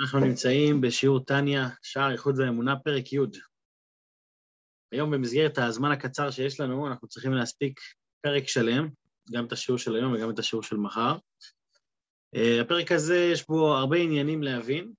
אנחנו 0.00 0.18
נמצאים 0.20 0.80
בשיעור 0.80 1.24
טניה, 1.24 1.68
שער 1.82 2.12
איחוד 2.12 2.38
ואמונה, 2.38 2.76
פרק 2.76 3.12
י'. 3.12 3.18
היום 4.92 5.10
במסגרת 5.10 5.58
הזמן 5.58 5.90
הקצר 5.90 6.30
שיש 6.30 6.60
לנו, 6.60 6.88
אנחנו 6.88 7.08
צריכים 7.08 7.32
להספיק 7.32 7.80
פרק 8.20 8.48
שלם, 8.48 8.88
גם 9.32 9.46
את 9.46 9.52
השיעור 9.52 9.78
של 9.78 9.96
היום 9.96 10.12
וגם 10.12 10.30
את 10.30 10.38
השיעור 10.38 10.62
של 10.62 10.76
מחר. 10.76 11.16
Uh, 12.36 12.62
הפרק 12.62 12.92
הזה, 12.92 13.16
יש 13.32 13.46
בו 13.46 13.76
הרבה 13.76 13.96
עניינים 13.96 14.42
להבין. 14.42 14.92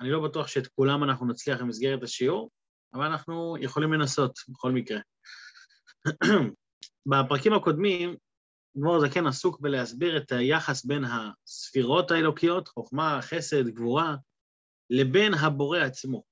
אני 0.00 0.10
לא 0.10 0.20
בטוח 0.20 0.46
שאת 0.46 0.66
כולם 0.66 1.04
אנחנו 1.04 1.26
נצליח 1.26 1.60
במסגרת 1.60 2.02
השיעור, 2.02 2.50
אבל 2.94 3.04
אנחנו 3.04 3.56
יכולים 3.60 3.92
לנסות 3.92 4.38
בכל 4.48 4.72
מקרה. 4.72 4.98
בפרקים 7.10 7.52
הקודמים 7.52 8.16
אדמו"ר 8.76 9.00
זקן 9.00 9.26
עסוק 9.26 9.60
בלהסביר 9.60 10.16
את 10.16 10.32
היחס 10.32 10.84
בין 10.84 11.04
הספירות 11.04 12.10
האלוקיות, 12.10 12.68
חוכמה, 12.68 13.18
חסד, 13.22 13.68
גבורה, 13.68 14.16
לבין 14.90 15.34
הבורא 15.34 15.78
עצמו. 15.78 16.22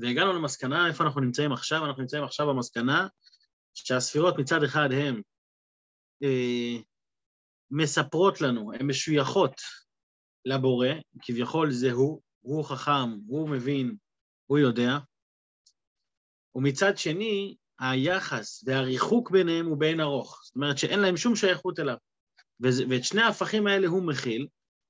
והגענו 0.00 0.32
למסקנה, 0.32 0.88
איפה 0.88 1.04
אנחנו 1.04 1.20
נמצאים 1.20 1.52
עכשיו? 1.52 1.84
אנחנו 1.84 2.02
נמצאים 2.02 2.24
עכשיו 2.24 2.46
במסקנה 2.46 3.08
שהספירות 3.74 4.34
מצד 4.38 4.62
אחד 4.62 4.88
הן 4.92 5.22
אה, 6.22 6.76
מספרות 7.70 8.40
לנו, 8.40 8.72
הן 8.72 8.86
משויכות 8.86 9.60
לבורא, 10.44 10.88
כביכול 11.22 11.70
זה 11.70 11.92
הוא, 11.92 12.20
הוא 12.40 12.64
חכם, 12.64 13.10
הוא 13.26 13.48
מבין, 13.48 13.96
הוא 14.46 14.58
יודע, 14.58 14.98
ומצד 16.54 16.98
שני, 16.98 17.56
היחס 17.80 18.64
והריחוק 18.66 19.30
ביניהם 19.30 19.66
הוא 19.66 19.76
באין 19.76 20.00
ארוך. 20.00 20.40
זאת 20.44 20.56
אומרת 20.56 20.78
שאין 20.78 21.00
להם 21.00 21.16
שום 21.16 21.36
שייכות 21.36 21.80
אליו. 21.80 21.96
ואת 22.60 23.04
שני 23.04 23.22
ההפכים 23.22 23.66
האלה 23.66 23.88
הוא 23.88 24.02
מכיל, 24.02 24.46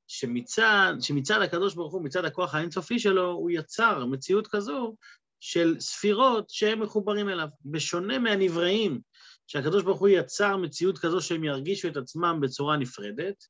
שמצד, 0.08 0.94
שמצד 1.00 1.42
הקדוש 1.42 1.74
ברוך 1.74 1.92
הוא, 1.92 2.04
מצד 2.04 2.24
הכוח 2.24 2.54
האינסופי 2.54 2.98
שלו, 2.98 3.30
הוא 3.30 3.50
יצר 3.50 4.06
מציאות 4.06 4.46
כזו 4.46 4.94
של 5.40 5.76
ספירות 5.80 6.50
שהם 6.50 6.82
מחוברים 6.82 7.28
אליו. 7.28 7.48
בשונה 7.64 8.18
מהנבראים, 8.18 9.00
שהקדוש 9.46 9.82
ברוך 9.82 10.00
הוא 10.00 10.08
יצר 10.08 10.56
מציאות 10.56 10.98
כזו 10.98 11.20
שהם 11.20 11.44
ירגישו 11.44 11.88
את 11.88 11.96
עצמם 11.96 12.38
בצורה 12.42 12.76
נפרדת, 12.76 13.44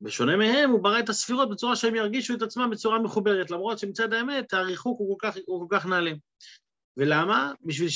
בשונה 0.00 0.36
מהם, 0.36 0.70
הוא 0.70 0.82
ברא 0.82 0.98
את 0.98 1.08
הספירות 1.08 1.50
בצורה 1.50 1.76
שהם 1.76 1.94
ירגישו 1.94 2.34
את 2.34 2.42
עצמם 2.42 2.70
בצורה 2.70 2.98
מחוברת, 2.98 3.50
למרות 3.50 3.78
שמצד 3.78 4.12
האמת 4.12 4.52
הריחוק 4.52 4.98
הוא 4.98 5.18
כל 5.18 5.28
כך, 5.28 5.36
כך 5.70 5.86
נעלם. 5.86 6.16
ולמה? 6.96 7.52
בשביל 7.64 7.88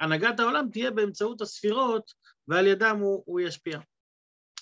הנהגת 0.00 0.40
העולם 0.40 0.68
תהיה 0.72 0.90
באמצעות 0.90 1.40
הספירות, 1.40 2.12
ועל 2.48 2.66
ידם 2.66 2.96
הוא, 3.00 3.22
הוא 3.26 3.40
ישפיע. 3.40 3.80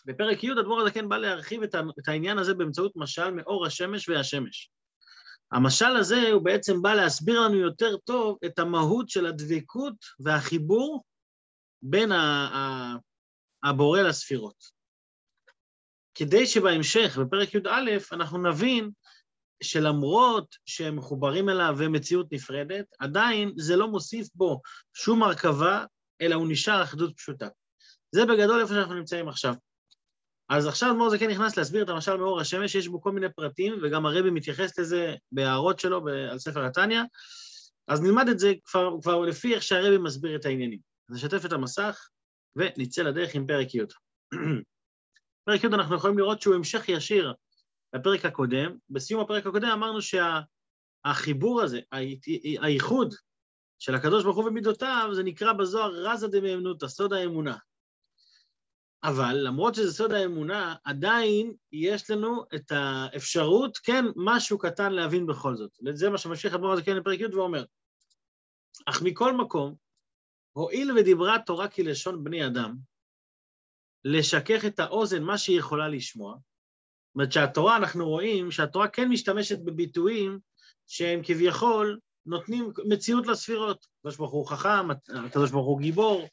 בפרק 0.07 0.45
י' 0.45 0.51
הדבור 0.51 0.81
הזה 0.81 0.91
כן 0.91 1.09
בא 1.09 1.17
להרחיב 1.17 1.63
את 1.63 2.09
העניין 2.09 2.39
הזה 2.39 2.55
באמצעות 2.55 2.93
משל 2.97 3.31
מאור 3.31 3.67
השמש 3.67 4.09
והשמש. 4.09 4.71
המשל 5.53 5.97
הזה 5.97 6.31
הוא 6.33 6.43
בעצם 6.43 6.83
בא 6.83 6.95
להסביר 6.95 7.41
לנו 7.41 7.55
יותר 7.55 7.97
טוב 7.97 8.39
את 8.45 8.59
המהות 8.59 9.09
של 9.09 9.27
הדבקות 9.27 9.95
והחיבור 10.21 11.05
בין 11.83 12.13
הבורא 13.63 14.01
לספירות. 14.03 14.77
כדי 16.15 16.47
שבהמשך, 16.47 17.19
בפרק 17.19 17.55
י"א, 17.55 17.91
אנחנו 18.13 18.39
נבין 18.39 18.91
שלמרות 19.63 20.57
שהם 20.67 20.97
מחוברים 20.97 21.49
אליו 21.49 21.75
ומציאות 21.79 22.33
נפרדת, 22.33 22.87
עדיין 22.99 23.53
זה 23.57 23.77
לא 23.77 23.89
מוסיף 23.89 24.29
בו 24.35 24.61
שום 24.95 25.23
הרכבה, 25.23 25.85
אלא 26.21 26.35
הוא 26.35 26.47
נשאר 26.49 26.83
אחדות 26.83 27.17
פשוטה. 27.17 27.49
זה 28.13 28.27
בגדול 28.27 28.61
איפה 28.61 28.75
שאנחנו 28.75 28.95
נמצאים 28.95 29.29
עכשיו. 29.29 29.55
אז 30.49 30.67
עכשיו 30.67 30.91
אדמו"ר 30.91 31.11
זה 31.11 31.19
כן 31.19 31.31
נכנס 31.31 31.57
להסביר 31.57 31.85
את 31.85 31.89
המשל 31.89 32.17
מאור 32.17 32.41
השמש, 32.41 32.75
יש 32.75 32.89
בו 32.89 33.01
כל 33.01 33.13
מיני 33.13 33.27
פרטים, 33.37 33.75
וגם 33.83 34.07
הרבי 34.07 34.31
מתייחס 34.31 34.79
לזה 34.79 35.15
בהערות 35.33 35.81
שלו 35.81 36.09
על 36.31 36.39
ספר 36.39 36.65
התניא, 36.65 37.01
אז 37.89 38.03
נלמד 38.03 38.29
את 38.29 38.39
זה 38.39 38.53
כבר, 38.65 38.91
כבר 39.03 39.21
לפי 39.21 39.55
איך 39.55 39.63
שהרבי 39.63 39.99
מסביר 39.99 40.37
את 40.37 40.45
העניינים. 40.45 40.79
אז 41.11 41.17
נשתף 41.17 41.45
את 41.45 41.53
המסך 41.53 42.09
ונצא 42.57 43.03
לדרך 43.03 43.35
עם 43.35 43.47
פרק 43.47 43.75
י'. 43.75 43.81
פרק 45.47 45.65
י' 45.65 45.67
אנחנו 45.67 45.97
יכולים 45.97 46.19
לראות 46.19 46.43
שהוא 46.43 46.55
המשך 46.55 46.89
ישיר 46.89 47.35
בפרק 47.99 48.25
הקודם, 48.25 48.79
בסיום 48.91 49.21
הפרק 49.21 49.47
הקודם 49.47 49.69
אמרנו 49.69 49.99
שהחיבור 50.03 51.63
הזה, 51.63 51.81
הייחוד 52.61 53.15
של 53.79 53.95
הקדוש 53.95 54.25
ברוך 54.25 54.37
הוא 54.37 54.45
ומידותיו, 54.45 55.11
זה 55.13 55.23
נקרא 55.23 55.53
בזוהר 55.53 55.91
רזה 55.95 56.29
דמאמנותא, 56.29 56.89
סוד 56.89 57.13
האמונה. 57.13 57.57
אבל 59.05 59.37
למרות 59.37 59.75
שזה 59.75 59.93
סוד 59.93 60.13
האמונה, 60.13 60.75
עדיין 60.85 61.55
יש 61.73 62.11
לנו 62.11 62.45
את 62.55 62.73
האפשרות, 62.73 63.79
כן, 63.79 64.05
משהו 64.17 64.59
קטן 64.59 64.93
להבין 64.93 65.27
בכל 65.27 65.57
זאת. 65.57 65.71
זה 65.93 66.11
מה 66.11 66.19
שממשיך 66.19 66.55
הדבר 66.55 66.73
הזה 66.73 66.83
כן 66.83 66.97
לפרק 66.97 67.21
י' 67.21 67.35
ואומר, 67.35 67.65
אך 68.87 69.03
מכל 69.03 69.37
מקום, 69.37 69.75
הואיל 70.53 70.99
ודיברה 70.99 71.39
תורה 71.47 71.69
כלשון 71.69 72.25
בני 72.25 72.47
אדם, 72.47 72.77
לשכך 74.05 74.65
את 74.65 74.81
האוזן, 74.81 75.23
מה 75.23 75.39
שהיא 75.39 75.59
יכולה 75.59 75.89
לשמוע, 75.89 76.37
אומרת 77.17 77.33
שהתורה, 77.33 77.77
אנחנו 77.77 78.09
רואים 78.09 78.51
שהתורה 78.51 78.89
כן 78.89 79.09
משתמשת 79.09 79.59
בביטויים 79.59 80.39
שהם 80.87 81.21
כביכול 81.23 81.99
נותנים 82.27 82.73
מציאות 82.85 83.27
לספירות. 83.27 83.87
הקדוש 83.99 84.17
ברוך 84.17 84.33
הוא 84.33 84.47
חכם, 84.47 84.91
הקדוש 85.27 85.51
ברוך 85.51 85.67
הוא 85.67 85.81
גיבור. 85.81 86.29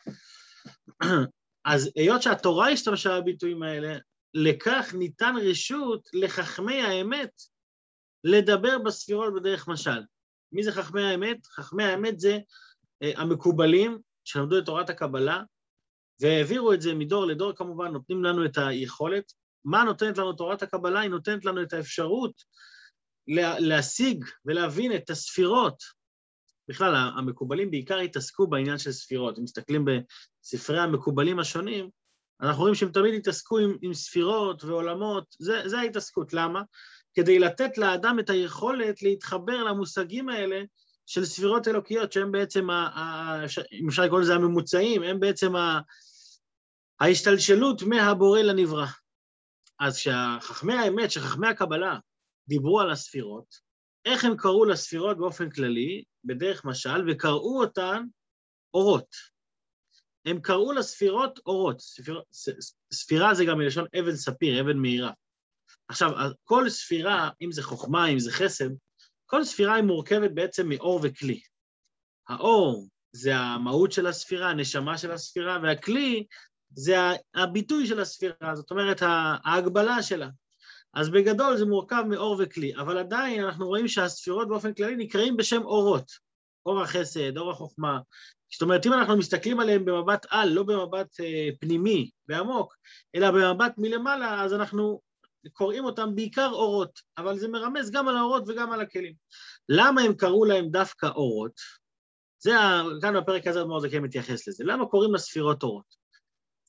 אז 1.66 1.92
היות 1.96 2.22
שהתורה 2.22 2.70
השתמשה 2.70 3.22
בביטויים 3.22 3.64
האלה, 3.64 3.98
לכך 4.34 4.94
ניתן 4.98 5.36
רשות 5.42 6.10
לחכמי 6.14 6.82
האמת 6.82 7.32
לדבר 8.24 8.78
בספירות 8.80 9.34
בדרך 9.34 9.68
משל. 9.68 10.02
מי 10.52 10.64
זה 10.64 10.72
חכמי 10.72 11.04
האמת? 11.04 11.46
חכמי 11.46 11.84
האמת 11.84 12.20
זה 12.20 12.40
אה, 13.04 13.12
המקובלים 13.16 14.00
שלמדו 14.24 14.58
את 14.58 14.66
תורת 14.66 14.90
הקבלה, 14.90 15.44
והעבירו 16.22 16.74
את 16.74 16.82
זה 16.82 16.94
מדור 16.94 17.26
לדור 17.26 17.54
כמובן, 17.56 17.92
נותנים 17.92 18.24
לנו 18.24 18.46
את 18.46 18.58
היכולת 18.58 19.34
מה 19.66 19.84
נותנת 19.84 20.18
לנו 20.18 20.34
תורת 20.34 20.64
הקבלה? 20.64 21.00
היא 21.00 21.10
נותנת 21.10 21.46
לנו 21.46 21.62
את 21.62 21.74
האפשרות 21.74 22.44
להשיג 23.60 24.26
ולהבין 24.46 24.96
את 24.96 25.10
הספירות. 25.10 25.84
בכלל, 26.68 26.96
המקובלים 26.96 27.72
בעיקר 27.72 27.98
התעסקו 27.98 28.48
בעניין 28.48 28.78
של 28.78 28.92
ספירות. 28.92 29.38
אם 29.38 29.44
מסתכלים 29.44 29.86
בספרי 29.86 30.80
המקובלים 30.80 31.40
השונים, 31.40 31.90
אנחנו 32.42 32.62
רואים 32.62 32.76
שהם 32.76 32.92
תמיד 32.92 33.14
התעסקו 33.14 33.58
עם, 33.58 33.78
עם 33.82 33.94
ספירות 33.94 34.64
ועולמות, 34.64 35.36
זה, 35.40 35.62
זה 35.66 35.80
ההתעסקות. 35.80 36.34
למה? 36.34 36.62
כדי 37.14 37.40
לתת 37.40 37.78
לאדם 37.78 38.20
את 38.20 38.30
היכולת 38.30 39.02
להתחבר 39.02 39.64
למושגים 39.64 40.30
האלה 40.30 40.62
של 41.06 41.26
ספירות 41.26 41.68
אלוקיות, 41.68 42.12
שהם 42.12 42.32
בעצם, 42.32 42.70
ה, 42.70 42.74
ה, 42.74 43.46
אם 43.72 43.90
אפשר 43.90 44.04
לקרוא 44.04 44.20
לזה 44.20 44.36
הממוצעים, 44.36 45.04
הם 45.04 45.20
בעצם 45.20 45.56
ה, 45.56 45.80
ההשתלשלות 47.00 47.82
מהבורא 47.82 48.40
לנברא. 48.42 48.88
אז 49.80 49.98
כשחכמי 49.98 50.74
האמת, 50.74 51.12
שחכמי 51.12 51.48
הקבלה 51.48 51.98
דיברו 52.48 52.80
על 52.80 52.92
הספירות, 52.92 53.56
איך 54.06 54.26
הם 54.26 54.38
קראו 54.38 54.66
לספירות 54.66 55.18
באופן 55.18 55.50
כללי, 55.50 56.04
בדרך 56.24 56.66
משל, 56.66 57.10
וקראו 57.10 57.62
אותן 57.62 58.04
אורות. 58.74 59.16
הם 60.26 60.42
קראו 60.42 60.74
לספירות 60.74 61.40
אורות. 61.46 61.80
ספיר, 61.80 62.22
ספירה 62.94 63.34
זה 63.34 63.46
גם 63.46 63.58
מלשון 63.58 63.86
אבן 64.00 64.16
ספיר, 64.16 64.62
אבן 64.62 64.78
מהירה. 64.78 65.12
עכשיו, 65.88 66.10
כל 66.44 66.70
ספירה, 66.70 67.30
אם 67.42 67.52
זה 67.52 67.64
חוכמה, 67.64 68.08
אם 68.08 68.20
זה 68.20 68.32
חסד, 68.32 68.70
כל 69.26 69.44
ספירה 69.44 69.76
היא 69.76 69.84
מורכבת 69.84 70.32
בעצם 70.32 70.70
מאור 70.70 71.00
וכלי. 71.04 71.42
האור 72.30 72.88
זה 73.12 73.36
המהות 73.36 73.92
של 73.92 74.08
הספירה, 74.08 74.50
הנשמה 74.50 74.98
של 74.98 75.12
הספירה, 75.12 75.60
והכלי 75.64 76.26
זה 76.76 76.96
הביטוי 77.36 77.88
של 77.88 78.00
הספירה, 78.00 78.56
זאת 78.56 78.72
אומרת, 78.72 79.02
ההגבלה 79.46 80.04
שלה. 80.04 80.30
אז 80.94 81.10
בגדול 81.10 81.58
זה 81.58 81.66
מורכב 81.66 82.04
מאור 82.10 82.38
וכלי, 82.40 82.76
אבל 82.76 82.98
עדיין 82.98 83.44
אנחנו 83.44 83.68
רואים 83.68 83.88
שהספירות 83.88 84.48
באופן 84.48 84.74
כללי 84.74 84.96
נקראים 84.96 85.38
בשם 85.38 85.62
אורות. 85.64 86.12
אור 86.66 86.82
החסד, 86.82 87.38
אור 87.38 87.52
החוכמה. 87.52 88.00
זאת 88.54 88.62
אומרת, 88.62 88.86
אם 88.86 88.94
אנחנו 88.94 89.18
מסתכלים 89.18 89.60
עליהם 89.60 89.86
במבט 89.86 90.26
על, 90.30 90.50
לא 90.50 90.64
במבט 90.64 91.20
אה, 91.20 91.50
פנימי 91.60 92.10
ועמוק, 92.28 92.76
אלא 93.16 93.32
במבט 93.32 93.74
מלמעלה, 93.78 94.44
אז 94.44 94.54
אנחנו 94.54 95.02
קוראים 95.54 95.86
אותם 95.86 96.16
בעיקר 96.16 96.50
אורות, 96.52 97.00
אבל 97.18 97.40
זה 97.40 97.48
מרמז 97.48 97.92
גם 97.92 98.08
על 98.08 98.18
האורות 98.18 98.44
וגם 98.48 98.72
על 98.72 98.82
הכלים. 98.82 99.14
למה 99.70 100.02
הם 100.02 100.14
קראו 100.14 100.46
להם 100.46 100.70
דווקא 100.70 101.06
אורות? 101.06 101.54
זה, 102.40 102.52
כאן 103.02 103.18
בפרק 103.18 103.48
הזה 103.48 103.62
אדמור 103.62 103.80
זקן 103.80 104.00
מתייחס 104.00 104.48
לזה. 104.48 104.64
למה 104.64 104.86
קוראים 104.86 105.14
לספירות 105.14 105.64
אורות? 105.64 106.03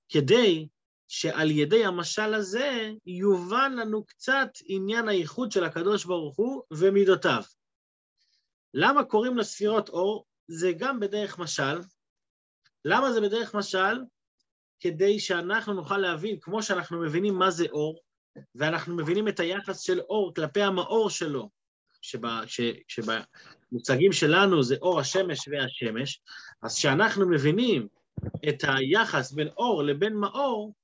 כדי 0.09 0.69
שעל 1.09 1.51
ידי 1.51 1.85
המשל 1.85 2.35
הזה 2.35 2.91
יובן 3.07 3.73
לנו 3.77 4.05
קצת 4.05 4.49
עניין 4.65 5.09
הייחוד 5.09 5.53
של 5.53 5.65
הקדוש 5.65 6.05
ברוך 6.05 6.37
הוא 6.37 6.63
ומידותיו. 6.71 7.43
למה 8.75 9.05
קוראים 9.05 9.37
לספירות 9.37 9.89
אור? 9.89 10.27
זה 10.49 10.73
גם 10.73 11.01
בדרך 11.01 11.39
משל. 11.39 11.81
למה 12.85 13.13
זה 13.13 13.21
בדרך 13.21 13.55
משל? 13.55 14.01
כדי 14.81 15.21
שאנחנו 15.21 15.75
נוכל 15.75 15.99
להבין, 15.99 16.41
כמו 16.41 16.63
שאנחנו 16.63 17.01
מבינים 17.01 17.35
מה 17.35 17.51
זה 17.51 17.67
אור, 17.73 18.01
ואנחנו 18.55 18.97
מבינים 18.97 19.29
את 19.29 19.41
היחס 19.41 19.81
של 19.81 20.01
אור 20.01 20.35
כלפי 20.35 20.63
המאור 20.63 21.11
שלו, 21.11 21.51
שבמוצגים 22.89 24.13
שלנו 24.13 24.63
זה 24.63 24.77
אור 24.83 25.01
השמש 25.01 25.49
והשמש, 25.49 26.23
אז 26.63 26.77
כשאנחנו 26.77 27.31
מבינים 27.31 27.89
את 28.49 28.65
היחס 28.69 29.33
בין 29.33 29.49
אור 29.49 29.83
לבין 29.83 30.15
מאור, 30.15 30.75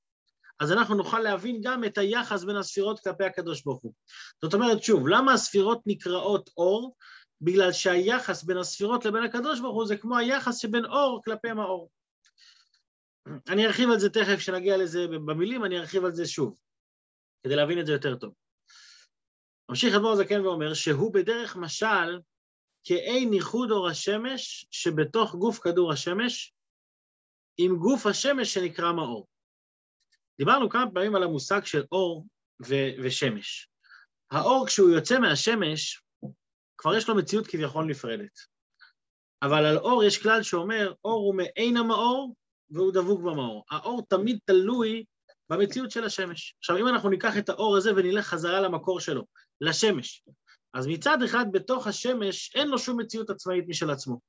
אז 0.61 0.73
אנחנו 0.73 0.95
נוכל 0.95 1.21
להבין 1.21 1.61
גם 1.63 1.85
את 1.85 1.99
היחס 1.99 2.45
בין 2.45 2.57
הספירות 2.57 3.01
כלפי 3.01 3.25
הקדוש 3.25 3.63
ברוך 3.63 3.83
הוא. 3.83 3.93
זאת 4.43 4.55
אומרת, 4.55 4.83
שוב, 4.83 5.09
למה 5.09 5.33
הספירות 5.33 5.81
נקראות 5.87 6.51
אור? 6.57 6.97
בגלל 7.41 7.73
שהיחס 7.73 8.43
בין 8.43 8.57
הספירות 8.57 9.05
לבין 9.05 9.23
הקדוש 9.23 9.61
ברוך 9.61 9.75
הוא 9.75 9.87
זה 9.87 9.97
כמו 9.97 10.19
היחס 10.19 10.59
שבין 10.59 10.85
אור 10.85 11.21
כלפי 11.25 11.53
מאור. 11.53 11.91
אני 13.49 13.67
ארחיב 13.67 13.91
על 13.91 13.99
זה 13.99 14.11
תכף, 14.11 14.37
כשנגיע 14.37 14.77
לזה 14.77 15.07
במילים, 15.09 15.65
אני 15.65 15.79
ארחיב 15.79 16.05
על 16.05 16.13
זה 16.13 16.27
שוב, 16.27 16.59
כדי 17.43 17.57
להבין 17.57 17.81
את 17.81 17.87
זה 17.87 17.93
יותר 17.93 18.17
טוב. 18.17 18.33
ממשיך 19.69 19.95
אדמו"ר 19.95 20.17
זקן 20.17 20.47
ואומר 20.47 20.75
שהוא 20.75 21.15
בדרך 21.15 21.57
משל 21.57 22.21
כאין 22.85 23.33
ייחוד 23.33 23.71
אור 23.71 23.89
השמש 23.89 24.67
שבתוך 24.71 25.35
גוף 25.35 25.59
כדור 25.59 25.93
השמש 25.93 26.55
עם 27.63 27.77
גוף 27.77 28.07
השמש 28.07 28.55
שנקרא 28.55 28.93
מאור. 28.93 29.27
דיברנו 30.39 30.69
כמה 30.69 30.91
פעמים 30.95 31.15
על 31.15 31.23
המושג 31.23 31.65
של 31.65 31.85
אור 31.93 32.27
ו- 32.67 33.03
ושמש. 33.03 33.69
האור 34.31 34.67
כשהוא 34.67 34.91
יוצא 34.91 35.19
מהשמש, 35.19 36.03
כבר 36.79 36.97
יש 36.97 37.09
לו 37.09 37.15
מציאות 37.15 37.47
כביכול 37.47 37.85
נפרדת. 37.85 38.39
אבל 39.43 39.65
על 39.65 39.79
אור 39.79 40.05
יש 40.05 40.23
כלל 40.23 40.43
שאומר, 40.43 40.93
אור 41.05 41.27
הוא 41.27 41.35
מעין 41.35 41.77
המאור 41.77 42.35
והוא 42.71 42.93
דבוק 42.93 43.21
במאור. 43.21 43.65
האור 43.71 44.03
תמיד 44.09 44.39
תלוי 44.45 45.05
במציאות 45.51 45.91
של 45.91 46.05
השמש. 46.05 46.55
עכשיו, 46.59 46.77
אם 46.77 46.89
אנחנו 46.89 47.09
ניקח 47.09 47.39
את 47.39 47.49
האור 47.49 47.77
הזה 47.77 47.91
ונלך 47.97 48.27
חזרה 48.27 48.61
למקור 48.61 49.01
שלו, 49.01 49.25
לשמש, 49.61 50.25
אז 50.75 50.87
מצד 50.87 51.23
אחד 51.23 51.45
בתוך 51.53 51.87
השמש 51.87 52.55
אין 52.55 52.69
לו 52.69 52.79
שום 52.79 53.01
מציאות 53.01 53.31
עצמאית 53.31 53.65
משל 53.69 53.91
עצמו. 53.91 54.21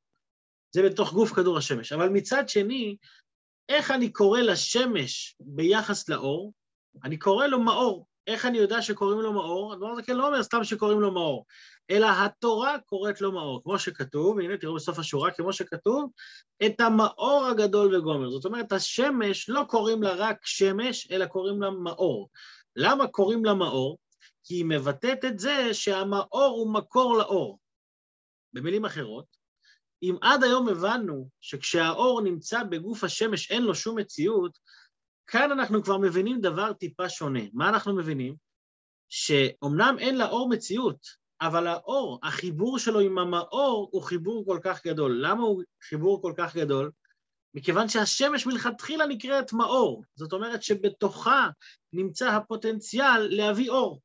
זה 0.71 0.83
בתוך 0.83 1.13
גוף 1.13 1.33
כדור 1.33 1.57
השמש. 1.57 1.91
אבל 1.91 2.09
מצד 2.09 2.49
שני, 2.49 2.97
איך 3.69 3.91
אני 3.91 4.11
קורא 4.11 4.39
לשמש 4.39 5.35
ביחס 5.39 6.09
לאור? 6.09 6.53
אני 7.03 7.17
קורא 7.17 7.47
לו 7.47 7.59
מאור. 7.59 8.05
איך 8.27 8.45
אני 8.45 8.57
יודע 8.57 8.81
שקוראים 8.81 9.21
לו 9.21 9.33
מאור? 9.33 9.73
הדבר 9.73 9.87
הזה 9.87 10.03
כן 10.03 10.15
לא 10.15 10.27
אומר 10.27 10.43
סתם 10.43 10.63
שקוראים 10.63 10.99
לו 10.99 11.11
מאור, 11.11 11.45
אלא 11.89 12.07
התורה 12.25 12.79
קוראת 12.85 13.21
לו 13.21 13.31
מאור, 13.31 13.63
כמו 13.63 13.79
שכתוב, 13.79 14.39
הנה 14.39 14.57
תראו 14.57 14.75
בסוף 14.75 14.99
השורה, 14.99 15.31
כמו 15.31 15.53
שכתוב, 15.53 16.11
את 16.65 16.81
המאור 16.81 17.45
הגדול 17.51 17.95
וגומר. 17.95 18.29
זאת 18.29 18.45
אומרת, 18.45 18.71
השמש 18.71 19.49
לא 19.49 19.63
קוראים 19.67 20.03
לה 20.03 20.13
רק 20.13 20.37
שמש, 20.45 21.11
אלא 21.11 21.25
קוראים 21.25 21.61
לה 21.61 21.69
מאור. 21.69 22.29
למה 22.75 23.07
קוראים 23.07 23.45
לה 23.45 23.53
מאור? 23.53 23.97
כי 24.43 24.53
היא 24.53 24.65
מבטאת 24.65 25.25
את 25.25 25.39
זה 25.39 25.73
שהמאור 25.73 26.55
הוא 26.57 26.73
מקור 26.73 27.17
לאור. 27.17 27.59
במילים 28.53 28.85
אחרות, 28.85 29.25
אם 30.03 30.15
עד 30.21 30.43
היום 30.43 30.69
הבנו 30.69 31.29
שכשהאור 31.41 32.21
נמצא 32.21 32.63
בגוף 32.63 33.03
השמש 33.03 33.51
אין 33.51 33.63
לו 33.63 33.75
שום 33.75 33.99
מציאות, 33.99 34.57
כאן 35.27 35.51
אנחנו 35.51 35.83
כבר 35.83 35.97
מבינים 35.97 36.41
דבר 36.41 36.73
טיפה 36.73 37.09
שונה. 37.09 37.39
מה 37.53 37.69
אנחנו 37.69 37.95
מבינים? 37.95 38.35
שאומנם 39.09 39.95
אין 39.99 40.17
לאור 40.17 40.49
מציאות, 40.49 40.97
אבל 41.41 41.67
האור, 41.67 42.19
החיבור 42.23 42.79
שלו 42.79 42.99
עם 42.99 43.17
המאור 43.17 43.89
הוא 43.91 44.01
חיבור 44.01 44.45
כל 44.45 44.59
כך 44.63 44.85
גדול. 44.87 45.19
למה 45.25 45.43
הוא 45.43 45.63
חיבור 45.83 46.21
כל 46.21 46.33
כך 46.37 46.55
גדול? 46.55 46.91
מכיוון 47.53 47.89
שהשמש 47.89 48.45
מלכתחילה 48.45 49.05
נקראת 49.05 49.53
מאור, 49.53 50.03
זאת 50.15 50.33
אומרת 50.33 50.63
שבתוכה 50.63 51.49
נמצא 51.93 52.29
הפוטנציאל 52.29 53.27
להביא 53.29 53.69
אור. 53.69 54.01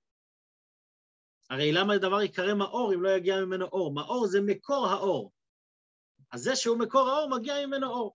הרי 1.51 1.73
למה 1.73 1.93
הדבר 1.95 2.23
ייקרא 2.23 2.55
מאור 2.55 2.95
אם 2.95 3.03
לא 3.03 3.09
יגיע 3.09 3.45
ממנו 3.45 3.67
אור? 3.67 3.95
מאור 3.95 4.27
זה 4.27 4.41
מקור 4.41 4.87
האור. 4.87 5.33
אז 6.32 6.43
זה 6.43 6.56
שהוא 6.56 6.78
מקור 6.78 7.08
האור, 7.08 7.38
מגיע 7.38 7.67
ממנו 7.67 7.90
אור. 7.90 8.14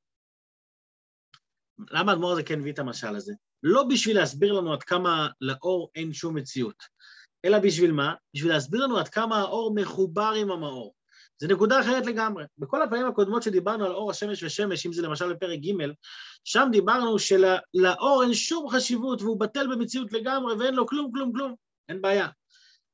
למה 1.92 2.12
האדמו"ר 2.12 2.32
הזה 2.32 2.44
כן 2.44 2.60
הביא 2.60 2.74
את 2.74 2.80
המשל 2.80 3.16
הזה? 3.16 3.34
לא 3.64 3.84
בשביל 3.84 4.18
להסביר 4.18 4.54
לנו 4.54 4.74
עד 4.74 4.84
כמה 4.84 5.28
לאור 5.42 5.92
אין 5.96 6.14
שום 6.14 6.38
מציאות, 6.38 6.84
אלא 7.46 7.60
בשביל 7.60 7.92
מה? 7.92 8.14
בשביל 8.34 8.52
להסביר 8.52 8.84
לנו 8.84 8.98
עד 8.98 9.08
כמה 9.08 9.40
האור 9.40 9.76
מחובר 9.76 10.34
עם 10.38 10.52
המאור. 10.52 10.94
זו 11.42 11.48
נקודה 11.48 11.82
אחרת 11.82 12.06
לגמרי. 12.06 12.44
בכל 12.58 12.82
הפעמים 12.82 13.08
הקודמות 13.08 13.44
שדיברנו 13.44 13.86
על 13.86 13.92
אור 13.92 14.12
השמש 14.12 14.44
ושמש, 14.44 14.86
אם 14.86 14.94
זה 14.94 15.02
למשל 15.02 15.34
בפרק 15.34 15.60
ג', 15.60 15.74
שם 16.44 16.68
דיברנו 16.72 17.20
שלאור 17.20 18.24
אין 18.24 18.34
שום 18.34 18.70
חשיבות 18.70 19.22
והוא 19.22 19.40
בטל 19.40 19.76
במציאות 19.76 20.14
לגמרי 20.14 20.56
ואין 20.56 20.74
לו 20.74 20.88
כלום, 20.88 21.12
כלום, 21.12 21.34
כלום. 21.34 21.56
אין 21.90 22.02
בעיה. 22.02 22.28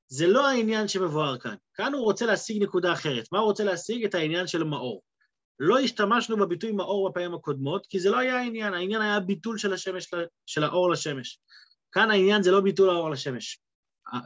זה 0.07 0.27
לא 0.27 0.47
העניין 0.47 0.87
שמבואר 0.87 1.37
כאן. 1.37 1.55
כאן 1.73 1.93
הוא 1.93 2.03
רוצה 2.03 2.25
להשיג 2.25 2.63
נקודה 2.63 2.93
אחרת. 2.93 3.27
מה 3.31 3.39
הוא 3.39 3.47
רוצה 3.47 3.63
להשיג? 3.63 4.05
את 4.05 4.15
העניין 4.15 4.47
של 4.47 4.63
מאור. 4.63 5.01
לא 5.59 5.79
השתמשנו 5.79 6.37
בביטוי 6.37 6.71
מאור 6.71 7.09
בפעמים 7.09 7.33
הקודמות, 7.33 7.85
כי 7.89 7.99
זה 7.99 8.09
לא 8.09 8.17
היה 8.17 8.39
העניין, 8.39 8.73
העניין 8.73 9.01
היה 9.01 9.19
ביטול 9.19 9.57
של 9.57 9.73
השמש, 9.73 10.09
של 10.45 10.63
האור 10.63 10.91
לשמש. 10.91 11.39
כאן 11.91 12.11
העניין 12.11 12.43
זה 12.43 12.51
לא 12.51 12.61
ביטול 12.61 12.89
האור 12.89 13.09
לשמש. 13.09 13.59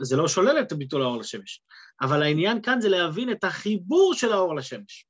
זה 0.01 0.17
לא 0.17 0.27
שולל 0.27 0.59
את 0.61 0.73
ביטול 0.73 1.01
האור 1.01 1.17
לשמש, 1.17 1.61
אבל 2.01 2.23
העניין 2.23 2.61
כאן 2.61 2.81
זה 2.81 2.89
להבין 2.89 3.31
את 3.31 3.43
החיבור 3.43 4.13
של 4.13 4.31
האור 4.31 4.55
לשמש, 4.55 5.05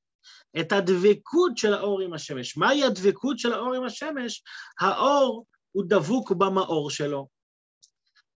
את 0.59 0.71
הדבקות 0.71 1.57
של 1.57 1.73
האור 1.73 2.01
עם 2.01 2.13
השמש. 2.13 2.57
מהי 2.57 2.83
הדבקות 2.83 3.39
של 3.39 3.53
האור 3.53 3.73
עם 3.73 3.83
השמש? 3.83 4.43
האור 4.79 5.45
הוא 5.71 5.83
דבוק 5.87 6.31
במאור 6.31 6.89
שלו. 6.89 7.27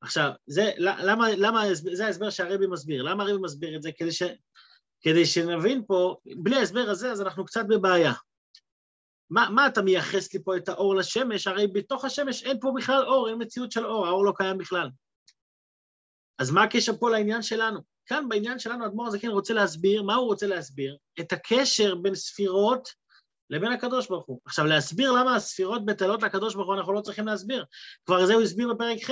עכשיו, 0.03 0.31
זה, 0.47 0.71
למה, 0.79 1.27
למה, 1.37 1.65
זה 1.75 2.07
ההסבר 2.07 2.31
שהרבי 2.31 2.67
מסביר. 2.67 3.03
למה 3.03 3.23
הרבי 3.23 3.43
מסביר 3.43 3.77
את 3.77 3.83
זה? 3.83 3.91
כדי 3.97 4.13
ש, 4.13 4.23
כדי 5.01 5.27
שנבין 5.27 5.83
פה, 5.87 6.17
בלי 6.37 6.57
ההסבר 6.57 6.91
הזה, 6.91 7.13
אז 7.13 7.23
אנחנו 7.23 7.45
קצת 7.45 7.65
בבעיה. 7.69 8.13
מה, 9.31 9.51
מה 9.51 9.67
אתה 9.67 9.83
מייחס 9.83 10.35
לי 10.35 10.43
פה 10.45 10.57
את 10.57 10.69
האור 10.69 10.97
לשמש? 10.97 11.47
הרי 11.47 11.67
בתוך 11.67 12.05
השמש 12.05 12.45
אין 12.45 12.61
פה 12.61 12.73
בכלל 12.77 13.05
אור, 13.05 13.29
אין 13.29 13.37
מציאות 13.43 13.73
של 13.73 13.87
אור, 13.87 14.07
האור 14.07 14.25
לא 14.25 14.33
קיים 14.37 14.59
בכלל. 14.59 14.89
אז 16.39 16.51
מה 16.51 16.63
הקשר 16.63 16.93
פה 16.97 17.11
לעניין 17.11 17.43
שלנו? 17.43 17.81
כאן 18.07 18.29
בעניין 18.29 18.59
שלנו 18.59 18.87
אדמו"ר 18.87 19.07
הזקן 19.07 19.29
רוצה 19.29 19.55
להסביר, 19.55 20.03
מה 20.03 20.15
הוא 20.15 20.27
רוצה 20.27 20.47
להסביר? 20.47 20.97
את 21.21 21.33
הקשר 21.33 21.95
בין 21.95 22.15
ספירות 22.15 22.89
לבין 23.51 23.73
הקדוש 23.73 24.09
ברוך 24.09 24.27
הוא. 24.27 24.41
עכשיו, 24.45 24.65
להסביר 24.67 25.13
למה 25.13 25.37
הספירות 25.37 25.85
בטלות 25.85 26.23
לקדוש 26.23 26.55
ברוך 26.55 26.67
הוא 26.67 26.75
אנחנו 26.75 26.93
לא 26.93 27.01
צריכים 27.01 27.27
להסביר. 27.27 27.65
כבר 28.07 28.27
זה 28.27 28.35
הוא 28.35 28.43
הסביר 28.43 28.75
בפרק 28.75 28.99
ח' 29.05 29.11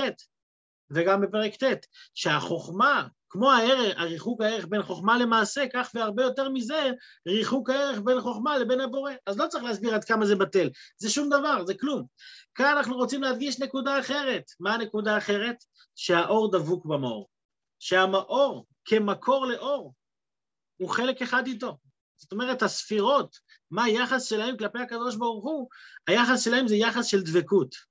וגם 0.95 1.21
בפרק 1.21 1.63
ט', 1.63 1.85
שהחוכמה 2.15 3.07
כמו 3.29 3.51
הערך, 3.51 3.97
הריחוק 3.97 4.41
הערך 4.41 4.65
בין 4.69 4.83
חוכמה 4.83 5.17
למעשה, 5.17 5.63
כך 5.73 5.91
והרבה 5.93 6.23
יותר 6.23 6.49
מזה, 6.49 6.91
ריחוק 7.27 7.69
הערך 7.69 7.99
בין 7.99 8.21
חוכמה 8.21 8.57
לבין 8.57 8.81
הבורא. 8.81 9.11
אז 9.25 9.37
לא 9.37 9.47
צריך 9.47 9.63
להסביר 9.63 9.95
עד 9.95 10.03
כמה 10.03 10.25
זה 10.25 10.35
בטל, 10.35 10.69
זה 10.97 11.09
שום 11.09 11.29
דבר, 11.29 11.65
זה 11.65 11.73
כלום. 11.73 12.05
כאן 12.55 12.77
אנחנו 12.77 12.95
רוצים 12.95 13.23
להדגיש 13.23 13.59
נקודה 13.59 13.99
אחרת. 13.99 14.43
מה 14.59 14.73
הנקודה 14.73 15.15
האחרת? 15.15 15.55
שהאור 15.95 16.51
דבוק 16.51 16.85
במאור. 16.85 17.29
שהמאור 17.79 18.65
כמקור 18.85 19.45
לאור 19.45 19.93
הוא 20.77 20.89
חלק 20.89 21.21
אחד 21.21 21.47
איתו. 21.47 21.77
זאת 22.17 22.31
אומרת, 22.31 22.63
הספירות, 22.63 23.37
מה 23.71 23.83
היחס 23.83 24.29
שלהם 24.29 24.57
כלפי 24.57 24.79
הקדוש 24.79 25.15
ברוך 25.15 25.43
הוא? 25.43 25.67
היחס 26.07 26.43
שלהם 26.43 26.67
זה 26.67 26.75
יחס 26.75 27.05
של 27.05 27.21
דבקות. 27.21 27.90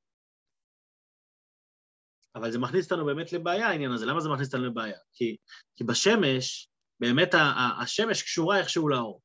אבל 2.35 2.51
זה 2.51 2.59
מכניס 2.59 2.93
אותנו 2.93 3.07
באמת 3.07 3.33
לבעיה 3.33 3.69
העניין 3.69 3.93
הזה. 3.93 4.07
למה 4.07 4.21
זה 4.21 4.29
מכניס 4.29 4.49
אותנו 4.49 4.67
לבעיה? 4.67 4.99
כי, 5.13 5.37
כי 5.77 5.85
בשמש, 5.85 6.69
באמת 7.01 7.35
השמש 7.81 8.23
קשורה 8.23 8.59
איכשהו 8.59 8.89
לאור. 8.89 9.23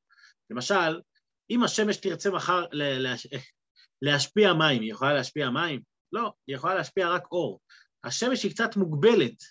למשל, 0.50 1.01
אם 1.50 1.63
השמש 1.63 1.97
תרצה 1.97 2.31
מחר 2.31 2.65
להשפיע 4.01 4.53
מים, 4.53 4.81
היא 4.81 4.91
יכולה 4.91 5.13
להשפיע 5.13 5.50
מים? 5.50 5.81
לא, 6.12 6.33
היא 6.47 6.55
יכולה 6.55 6.75
להשפיע 6.75 7.09
רק 7.09 7.31
אור. 7.31 7.62
השמש 8.03 8.43
היא 8.43 8.51
קצת 8.51 8.75
מוגבלת, 8.75 9.43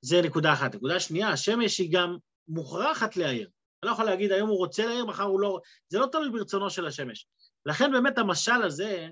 זה 0.00 0.22
נקודה 0.22 0.52
אחת. 0.52 0.74
נקודה 0.74 1.00
שנייה, 1.00 1.28
השמש 1.28 1.78
היא 1.78 1.92
גם 1.92 2.16
מוכרחת 2.48 3.16
להעיר. 3.16 3.50
אני 3.82 3.88
לא 3.88 3.92
יכול 3.92 4.04
להגיד, 4.04 4.32
היום 4.32 4.48
הוא 4.48 4.58
רוצה 4.58 4.86
להעיר, 4.86 5.06
מחר 5.06 5.22
הוא 5.22 5.40
לא... 5.40 5.60
זה 5.88 5.98
לא 5.98 6.06
תלוי 6.12 6.30
ברצונו 6.30 6.70
של 6.70 6.86
השמש. 6.86 7.26
לכן 7.66 7.92
באמת 7.92 8.18
המשל 8.18 8.62
הזה 8.62 9.08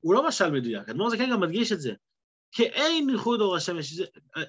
הוא 0.00 0.14
לא 0.14 0.28
משל 0.28 0.50
מדויק. 0.50 0.88
אדמור 0.88 1.10
זקן 1.10 1.30
גם 1.30 1.40
מדגיש 1.40 1.72
את 1.72 1.80
זה. 1.80 1.92
כאין 2.52 3.10
ייחוד 3.10 3.40
אור 3.40 3.56
השמש, 3.56 4.00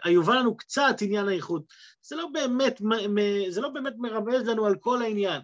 היובא 0.03 0.33
לנו 0.33 0.57
קצת 0.57 0.95
עניין 1.01 1.27
הייחוד. 1.27 1.63
זה 2.01 2.15
לא 2.15 2.27
באמת, 2.33 2.81
זה 3.49 3.61
לא 3.61 3.69
באמת 3.69 3.93
מרמז 3.97 4.47
לנו 4.47 4.65
על 4.65 4.75
כל 4.79 5.01
העניין. 5.01 5.41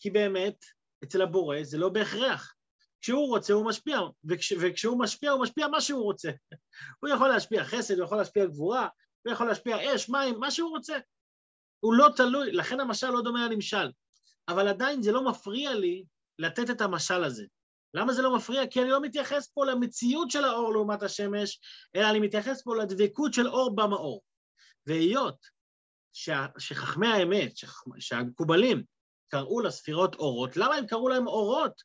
כי 0.00 0.10
באמת, 0.10 0.64
אצל 1.04 1.22
הבורא 1.22 1.56
זה 1.62 1.78
לא 1.78 1.88
בהכרח. 1.88 2.54
כשהוא 3.00 3.28
רוצה 3.28 3.52
הוא 3.52 3.66
משפיע, 3.66 4.00
וכש, 4.24 4.52
וכשהוא 4.60 4.98
משפיע 5.00 5.30
הוא 5.30 5.42
משפיע 5.42 5.68
מה 5.68 5.80
שהוא 5.80 6.02
רוצה. 6.02 6.30
הוא 7.00 7.10
יכול 7.10 7.28
להשפיע 7.28 7.64
חסד, 7.64 7.98
הוא 7.98 8.04
יכול 8.04 8.18
להשפיע 8.18 8.46
גבורה, 8.46 8.88
הוא 9.22 9.32
יכול 9.32 9.46
להשפיע 9.46 9.94
אש, 9.94 10.08
מים, 10.08 10.40
מה 10.40 10.50
שהוא 10.50 10.70
רוצה. 10.70 10.98
הוא 11.80 11.94
לא 11.94 12.08
תלוי, 12.16 12.52
לכן 12.52 12.80
המשל 12.80 13.10
לא 13.10 13.22
דומה 13.22 13.46
לנמשל. 13.46 13.90
אבל 14.48 14.68
עדיין 14.68 15.02
זה 15.02 15.12
לא 15.12 15.24
מפריע 15.24 15.74
לי 15.74 16.04
לתת 16.38 16.70
את 16.70 16.80
המשל 16.80 17.24
הזה. 17.24 17.44
למה 17.94 18.12
זה 18.12 18.22
לא 18.22 18.36
מפריע? 18.36 18.66
כי 18.66 18.82
אני 18.82 18.90
לא 18.90 19.00
מתייחס 19.02 19.50
פה 19.54 19.66
למציאות 19.66 20.30
של 20.30 20.44
האור 20.44 20.72
לעומת 20.72 21.02
השמש, 21.02 21.60
אלא 21.96 22.10
אני 22.10 22.20
מתייחס 22.20 22.62
פה 22.62 22.76
לדבקות 22.76 23.34
של 23.34 23.48
אור 23.48 23.76
במאור. 23.76 24.22
והיות 24.86 25.46
שחכמי 26.58 27.08
האמת, 27.08 27.52
שהמקובלים, 27.98 28.82
קראו 29.28 29.60
לספירות 29.60 30.14
אורות, 30.14 30.56
למה 30.56 30.74
הם 30.74 30.86
קראו 30.86 31.08
להם 31.08 31.26
אורות? 31.26 31.82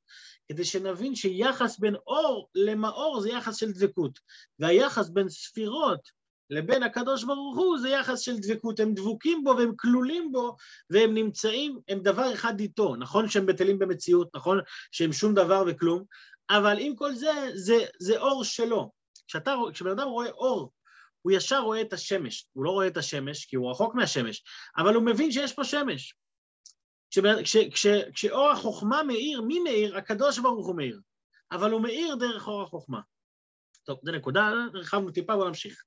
כדי 0.48 0.65
שנבין 0.65 1.15
שיחס 1.15 1.79
בין 1.79 1.95
אור 1.95 2.50
למאור 2.55 3.22
זה 3.22 3.29
יחס 3.29 3.55
של 3.55 3.72
דבקות, 3.72 4.19
והיחס 4.60 5.10
בין 5.10 5.29
ספירות 5.29 6.23
לבין 6.50 6.84
הקדוש 6.84 7.24
ברוך 7.24 7.58
הוא 7.58 7.80
זה 7.80 7.90
יחס 7.90 8.20
של 8.20 8.38
דבקות, 8.38 8.80
הם 8.80 8.94
דבוקים 8.94 9.44
בו 9.44 9.56
והם 9.58 9.76
כלולים 9.76 10.32
בו 10.32 10.56
והם 10.90 11.14
נמצאים, 11.14 11.80
הם 11.88 12.00
דבר 12.00 12.34
אחד 12.34 12.60
איתו, 12.60 12.96
נכון 12.96 13.30
שהם 13.30 13.46
בטלים 13.46 13.80
במציאות, 13.80 14.36
נכון 14.36 14.60
שהם 14.92 15.14
שום 15.14 15.34
דבר 15.34 15.64
וכלום, 15.68 16.04
אבל 16.50 16.78
עם 16.80 16.96
כל 16.96 17.16
זה, 17.16 17.32
זה, 17.54 17.86
זה 18.00 18.20
אור 18.20 18.44
שלו. 18.44 18.92
כשאתה, 19.28 19.56
כשבן 19.74 19.92
אדם 19.92 20.08
רואה 20.08 20.30
אור, 20.30 20.72
הוא 21.22 21.32
ישר 21.32 21.60
רואה 21.60 21.82
את 21.82 21.94
השמש, 21.94 22.48
הוא 22.54 22.64
לא 22.64 22.70
רואה 22.70 22.88
את 22.88 22.98
השמש 22.98 23.46
כי 23.46 23.56
הוא 23.56 23.72
רחוק 23.72 23.96
מהשמש, 23.96 24.44
אבל 24.78 24.96
הוא 24.96 25.04
מבין 25.04 25.32
שיש 25.32 25.54
פה 25.54 25.64
שמש. 25.64 26.16
כש, 27.44 27.58
כש, 27.58 27.88
כשאור 28.14 28.50
החוכמה 28.50 29.04
מאיר, 29.04 29.42
מי 29.42 29.60
מאיר? 29.60 29.98
הקדוש 29.98 30.40
ברוך 30.40 30.68
הוא 30.68 30.76
מאיר, 30.76 31.02
אבל 31.52 31.72
הוא 31.72 31.82
מאיר 31.82 32.16
דרך 32.16 32.48
אור 32.48 32.62
החוכמה. 32.62 33.00
טוב, 33.84 34.00
זו 34.04 34.12
נקודה, 34.12 34.52
הרחבנו 34.74 35.12
טיפה, 35.12 35.36
בואו 35.36 35.48
נמשיך. 35.48 35.84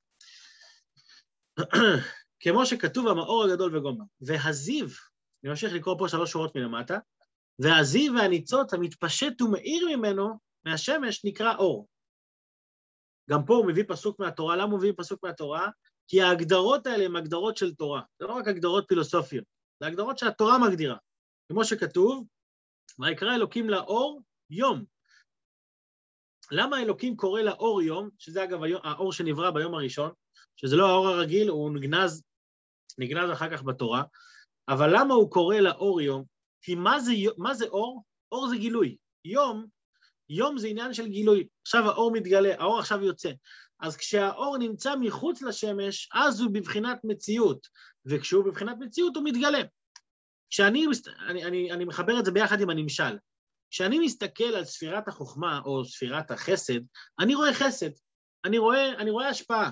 כמו 2.40 2.66
שכתוב 2.66 3.08
המאור 3.08 3.44
הגדול 3.44 3.76
וגומר. 3.76 4.04
והזיו, 4.20 4.86
אני 5.44 5.50
ממשיך 5.50 5.72
לקרוא 5.72 5.98
פה 5.98 6.08
שלוש 6.08 6.32
שורות 6.32 6.56
מלמטה, 6.56 6.98
והזיו 7.58 8.12
והניצוץ 8.14 8.74
המתפשט 8.74 9.42
ומאיר 9.42 9.96
ממנו, 9.96 10.38
מהשמש, 10.64 11.24
נקרא 11.24 11.56
אור. 11.56 11.88
גם 13.30 13.40
פה 13.46 13.54
הוא 13.54 13.66
מביא 13.66 13.84
פסוק 13.88 14.20
מהתורה. 14.20 14.56
למה 14.56 14.70
הוא 14.70 14.78
מביא 14.78 14.92
פסוק 14.96 15.24
מהתורה? 15.24 15.68
כי 16.08 16.22
ההגדרות 16.22 16.86
האלה 16.86 17.04
הן 17.04 17.16
הגדרות 17.16 17.56
של 17.56 17.74
תורה. 17.74 18.02
זה 18.18 18.26
לא 18.26 18.32
רק 18.32 18.48
הגדרות 18.48 18.84
פילוסופיות, 18.88 19.44
זה 19.80 19.86
הגדרות 19.86 20.18
שהתורה 20.18 20.58
מגדירה. 20.58 20.96
כמו 21.48 21.64
שכתוב, 21.64 22.26
ויקרא 22.98 23.34
אלוקים 23.34 23.70
לאור 23.70 24.22
יום. 24.50 24.84
למה 26.50 26.82
אלוקים 26.82 27.16
קורא 27.16 27.40
לאור 27.40 27.82
יום, 27.82 28.08
שזה 28.18 28.44
אגב 28.44 28.60
האור 28.84 29.12
שנברא 29.12 29.50
ביום 29.50 29.74
הראשון, 29.74 30.10
שזה 30.56 30.76
לא 30.76 30.88
האור 30.88 31.08
הרגיל, 31.08 31.48
הוא 31.48 31.70
נגנז, 31.70 32.22
נגנז 32.98 33.32
אחר 33.32 33.50
כך 33.50 33.62
בתורה, 33.62 34.02
אבל 34.68 34.90
למה 34.98 35.14
הוא 35.14 35.30
קורא 35.30 35.56
לאור 35.56 36.00
יום? 36.00 36.24
כי 36.62 36.74
מה 36.74 37.00
זה, 37.00 37.12
מה 37.38 37.54
זה 37.54 37.66
אור? 37.66 38.02
אור 38.32 38.48
זה 38.48 38.56
גילוי. 38.56 38.96
יום, 39.24 39.66
יום 40.28 40.58
זה 40.58 40.68
עניין 40.68 40.94
של 40.94 41.06
גילוי. 41.06 41.46
עכשיו 41.62 41.88
האור 41.88 42.12
מתגלה, 42.12 42.54
האור 42.58 42.78
עכשיו 42.78 43.04
יוצא. 43.04 43.30
אז 43.80 43.96
כשהאור 43.96 44.58
נמצא 44.58 44.96
מחוץ 44.96 45.42
לשמש, 45.42 46.08
אז 46.14 46.40
הוא 46.40 46.50
בבחינת 46.52 46.98
מציאות, 47.04 47.66
וכשהוא 48.06 48.44
בבחינת 48.44 48.76
מציאות 48.80 49.16
הוא 49.16 49.24
מתגלה. 49.24 49.62
כשאני 50.50 50.86
אני, 51.28 51.44
אני, 51.44 51.72
אני 51.72 51.84
מחבר 51.84 52.18
את 52.18 52.24
זה 52.24 52.32
ביחד 52.32 52.60
עם 52.60 52.70
הנמשל. 52.70 53.18
כשאני 53.70 53.98
מסתכל 53.98 54.44
על 54.44 54.64
ספירת 54.64 55.08
החוכמה 55.08 55.60
או 55.64 55.84
ספירת 55.84 56.30
החסד, 56.30 56.80
אני 57.18 57.34
רואה 57.34 57.54
חסד, 57.54 57.90
אני 58.44 58.58
רואה, 58.58 58.92
אני 58.98 59.10
רואה 59.10 59.28
השפעה. 59.28 59.70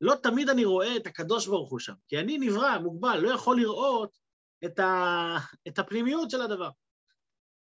לא 0.00 0.14
תמיד 0.22 0.48
אני 0.48 0.64
רואה 0.64 0.96
את 0.96 1.06
הקדוש 1.06 1.46
ברוך 1.46 1.70
הוא 1.70 1.78
שם, 1.78 1.92
כי 2.08 2.18
אני 2.18 2.38
נברא, 2.38 2.78
מוגבל, 2.78 3.18
לא 3.18 3.30
יכול 3.30 3.60
לראות 3.60 4.18
את, 4.64 4.78
ה, 4.78 5.36
את 5.68 5.78
הפנימיות 5.78 6.30
של 6.30 6.42
הדבר. 6.42 6.70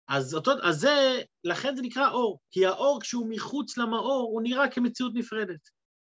אז, 0.09 0.35
אותו, 0.35 0.53
אז 0.63 0.77
זה, 0.77 1.23
לכן 1.45 1.77
זה 1.77 1.83
נקרא 1.83 2.11
אור, 2.11 2.41
כי 2.51 2.67
האור 2.67 3.01
כשהוא 3.01 3.27
מחוץ 3.31 3.79
למאור 3.79 4.29
הוא 4.33 4.43
נראה 4.43 4.71
כמציאות 4.71 5.13
נפרדת. 5.15 5.69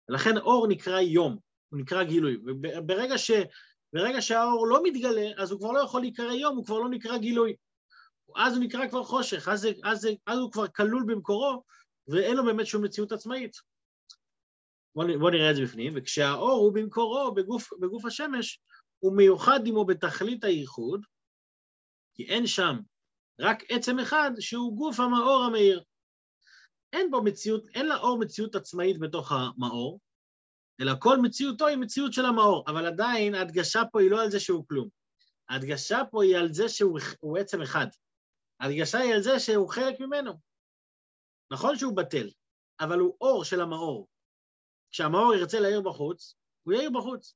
לכן 0.08 0.38
אור 0.38 0.66
נקרא 0.66 1.00
יום, 1.00 1.38
הוא 1.68 1.80
נקרא 1.80 2.02
גילוי. 2.02 2.36
וברגע 2.46 3.18
ש, 3.18 3.30
ברגע 3.92 4.22
שהאור 4.22 4.66
לא 4.66 4.82
מתגלה, 4.82 5.30
אז 5.36 5.50
הוא 5.50 5.60
כבר 5.60 5.72
לא 5.72 5.80
יכול 5.80 6.00
להיקרא 6.00 6.32
יום, 6.32 6.56
הוא 6.56 6.64
כבר 6.64 6.78
לא 6.78 6.88
נקרא 6.88 7.18
גילוי. 7.18 7.56
אז 8.36 8.56
הוא 8.56 8.64
נקרא 8.64 8.88
כבר 8.88 9.04
חושך, 9.04 9.48
אז, 9.48 9.68
אז, 9.84 10.08
אז 10.26 10.38
הוא 10.38 10.52
כבר 10.52 10.68
כלול 10.68 11.04
במקורו, 11.06 11.62
ואין 12.08 12.36
לו 12.36 12.44
באמת 12.44 12.66
שום 12.66 12.84
מציאות 12.84 13.12
עצמאית. 13.12 13.56
בואו 14.98 15.18
בוא 15.18 15.30
נראה 15.30 15.50
את 15.50 15.56
זה 15.56 15.62
בפנים, 15.62 15.92
וכשהאור 15.96 16.50
הוא 16.50 16.74
במקורו 16.74 17.34
בגוף, 17.34 17.72
בגוף 17.80 18.04
השמש, 18.04 18.60
הוא 18.98 19.16
מיוחד 19.16 19.60
עמו 19.66 19.84
בתכלית 19.84 20.44
הייחוד, 20.44 21.06
כי 22.14 22.24
אין 22.24 22.46
שם 22.46 22.76
רק 23.40 23.62
עצם 23.68 23.98
אחד 23.98 24.30
שהוא 24.40 24.76
גוף 24.76 25.00
המאור 25.00 25.44
המאיר. 25.44 25.82
אין 26.92 27.10
בו 27.10 27.22
מציאות, 27.22 27.68
אין 27.74 27.88
לאור 27.88 28.18
מציאות 28.18 28.54
עצמאית 28.54 28.98
בתוך 28.98 29.32
המאור, 29.32 30.00
אלא 30.80 30.92
כל 30.98 31.18
מציאותו 31.22 31.66
היא 31.66 31.76
מציאות 31.76 32.12
של 32.12 32.24
המאור, 32.24 32.64
אבל 32.66 32.86
עדיין 32.86 33.34
ההדגשה 33.34 33.82
פה 33.92 34.00
היא 34.00 34.10
לא 34.10 34.22
על 34.22 34.30
זה 34.30 34.40
שהוא 34.40 34.64
כלום. 34.68 34.88
ההדגשה 35.48 35.98
פה 36.10 36.24
היא 36.24 36.36
על 36.36 36.52
זה 36.52 36.68
שהוא 36.68 37.38
עצם 37.40 37.62
אחד. 37.62 37.86
ההדגשה 38.60 38.98
היא 38.98 39.14
על 39.14 39.22
זה 39.22 39.40
שהוא 39.40 39.68
חלק 39.68 40.00
ממנו. 40.00 40.32
נכון 41.52 41.76
שהוא 41.76 41.96
בטל, 41.96 42.30
אבל 42.80 42.98
הוא 42.98 43.16
אור 43.20 43.44
של 43.44 43.60
המאור. 43.60 44.08
כשהמאור 44.90 45.34
ירצה 45.34 45.60
להעיר 45.60 45.80
בחוץ, 45.80 46.36
הוא 46.62 46.74
יעיר 46.74 46.90
בחוץ. 46.90 47.34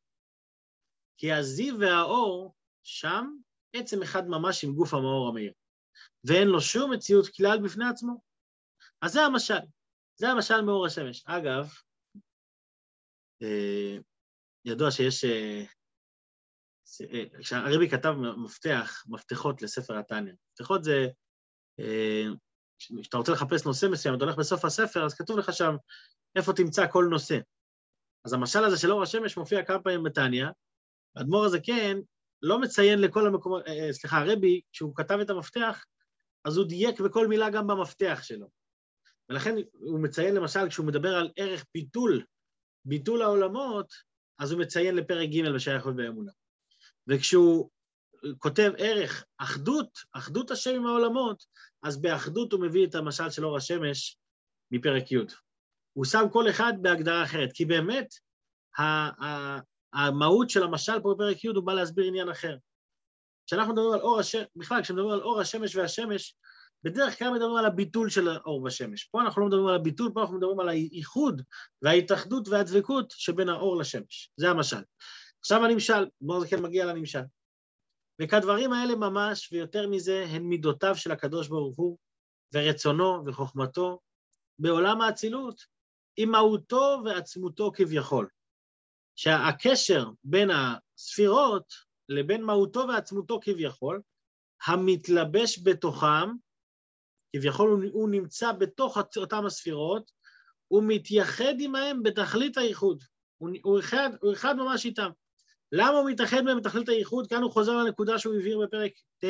כי 1.17 1.33
הזיו 1.33 1.81
והאור 1.81 2.55
שם 2.83 3.27
עצם 3.73 4.03
אחד 4.03 4.29
ממש 4.29 4.65
עם 4.65 4.75
גוף 4.75 4.95
המאור 4.95 5.29
המאיר, 5.29 5.53
ואין 6.25 6.49
לו 6.49 6.61
שום 6.61 6.93
מציאות 6.93 7.27
כלל 7.37 7.59
בפני 7.65 7.85
עצמו. 7.89 8.21
אז 9.03 9.13
זה 9.13 9.21
המשל, 9.23 9.67
זה 10.17 10.29
המשל 10.29 10.61
מאור 10.61 10.87
השמש. 10.87 11.23
אגב, 11.27 11.73
אה, 13.43 13.97
ידוע 14.65 14.91
שיש... 14.91 15.25
אה, 15.25 15.65
אה, 17.01 17.25
כשהרבי 17.41 17.91
כתב 17.91 18.13
מפתח, 18.45 19.05
מפתחות 19.09 19.63
לספר 19.63 19.99
התניא. 19.99 20.33
מפתחות 20.51 20.85
זה, 20.85 21.07
כשאתה 22.79 23.17
רוצה 23.17 23.33
לחפש 23.33 23.67
נושא 23.67 23.87
מסוים, 23.93 24.15
אתה 24.15 24.25
הולך 24.25 24.37
בסוף 24.39 24.65
הספר, 24.65 25.05
אז 25.05 25.15
כתוב 25.15 25.39
לך 25.39 25.53
שם 25.53 25.75
איפה 26.37 26.53
תמצא 26.53 26.87
כל 26.87 27.07
נושא. 27.11 27.39
אז 28.25 28.33
המשל 28.33 28.65
הזה 28.65 28.79
של 28.79 28.93
אור 28.93 29.03
השמש 29.03 29.37
מופיע 29.37 29.65
כמה 29.65 29.83
פעמים 29.83 30.03
בתניא, 30.03 30.47
האדמו"ר 31.17 31.45
הזה 31.45 31.59
כן, 31.61 31.99
לא 32.43 32.61
מציין 32.61 33.01
לכל 33.01 33.27
המקומות, 33.27 33.63
סליחה, 33.91 34.19
הרבי, 34.19 34.61
כשהוא 34.73 34.97
כתב 34.97 35.19
את 35.23 35.31
המפתח, 35.31 35.85
אז 36.45 36.57
הוא 36.57 36.67
דייק 36.67 37.01
בכל 37.01 37.27
מילה 37.27 37.51
גם 37.51 37.67
במפתח 37.67 38.21
שלו. 38.23 38.49
ולכן 39.29 39.55
הוא 39.73 40.01
מציין 40.01 40.35
למשל, 40.35 40.69
כשהוא 40.69 40.87
מדבר 40.87 41.17
על 41.17 41.31
ערך 41.37 41.65
ביטול 41.75 42.25
ביטול 42.85 43.23
העולמות, 43.23 43.93
אז 44.39 44.53
הוא 44.53 44.61
מציין 44.61 44.95
לפרק 44.95 45.29
ג' 45.29 45.55
בשייכות 45.55 45.97
באמונה. 45.97 46.33
וכשהוא 47.07 47.71
כותב 48.39 48.73
ערך 48.79 49.25
אחדות, 49.39 49.99
אחדות 50.13 50.51
השם 50.51 50.75
עם 50.75 50.87
העולמות, 50.87 51.45
אז 51.83 52.03
באחדות 52.03 52.53
הוא 52.53 52.61
מביא 52.61 52.87
את 52.87 52.95
המשל 52.95 53.31
של 53.31 53.45
אור 53.45 53.57
השמש 53.57 54.17
מפרק 54.71 55.13
י'. 55.13 55.17
הוא 55.93 56.05
שם 56.05 56.25
כל 56.33 56.51
אחד 56.51 56.73
בהגדרה 56.81 57.23
אחרת, 57.23 57.53
כי 57.53 57.65
באמת 57.65 58.09
המהות 59.93 60.51
של 60.51 60.63
המשל 60.63 61.01
פה 61.03 61.15
בפרק 61.15 61.45
י' 61.45 61.49
הוא 61.49 61.65
בא 61.65 61.73
להסביר 61.73 62.07
עניין 62.07 62.29
אחר. 62.29 62.57
כשאנחנו 63.47 63.73
מדברים 63.73 63.93
על 63.93 64.01
אור 64.01 64.21
השמש, 64.21 64.47
בכלל, 64.57 64.83
כשמדברים 64.83 65.11
על 65.11 65.23
אור 65.23 65.41
השמש 65.41 65.77
והשמש, 65.77 66.37
בדרך 66.85 67.19
כלל 67.19 67.31
מדברים 67.31 67.57
על 67.57 67.65
הביטול 67.65 68.11
של 68.11 68.29
האור 68.29 68.63
בשמש. 68.63 69.05
פה 69.05 69.21
אנחנו 69.23 69.41
לא 69.41 69.47
מדברים 69.47 69.67
על 69.67 69.75
הביטול, 69.75 70.11
פה 70.15 70.21
אנחנו 70.21 70.37
מדברים 70.37 70.61
על 70.61 70.69
האיחוד 70.69 71.43
וההתאחדות 71.83 72.49
והדבקות 72.49 73.11
שבין 73.17 73.49
האור 73.49 73.77
לשמש. 73.77 74.31
זה 74.37 74.51
המשל. 74.51 74.83
עכשיו 75.41 75.65
הנמשל, 75.65 76.07
בואו 76.21 76.45
כן 76.51 76.63
מגיע 76.63 76.87
לנמשל. 76.87 77.23
וכדברים 78.23 78.73
האלה 78.73 78.95
ממש, 78.95 79.53
ויותר 79.53 79.89
מזה, 79.89 80.25
הן 80.29 80.43
מידותיו 80.43 80.97
של 80.97 81.13
הקדוש 81.13 81.49
ברוך 81.49 81.77
הוא, 81.77 81.99
ורצונו 82.55 83.23
וחוכמתו, 83.27 84.01
בעולם 84.59 85.01
האצילות, 85.01 85.61
עם 86.17 86.31
מהותו 86.31 87.03
ועצמותו 87.05 87.73
כביכול. 87.75 88.29
שהקשר 89.17 90.07
בין 90.25 90.51
הספירות 90.51 91.73
לבין 92.09 92.43
מהותו 92.43 92.85
ועצמותו 92.89 93.41
כביכול, 93.43 94.01
המתלבש 94.67 95.59
בתוכם, 95.65 96.29
כביכול 97.37 97.71
הוא, 97.71 97.83
הוא 97.93 98.09
נמצא 98.09 98.53
בתוך 98.53 98.99
אותם 99.17 99.47
הספירות, 99.47 100.11
הוא 100.69 100.83
מתייחד 100.87 101.55
עמהם 101.61 102.03
בתכלית 102.03 102.59
הייחוד. 102.59 103.05
הוא, 103.39 103.51
הוא, 103.63 103.79
אחד, 103.81 104.11
הוא 104.21 104.33
אחד 104.33 104.57
ממש 104.57 104.85
איתם. 104.85 105.11
למה 105.73 105.99
הוא 105.99 106.11
מתאחד 106.11 106.41
מהם 106.41 106.61
בתכלית 106.61 106.89
הייחוד? 106.89 107.27
כאן 107.27 107.43
הוא 107.43 107.51
חוזר 107.51 107.77
לנקודה 107.77 108.19
שהוא 108.19 108.35
הבהיר 108.35 108.61
בפרק 108.61 108.93
ט', 109.25 109.27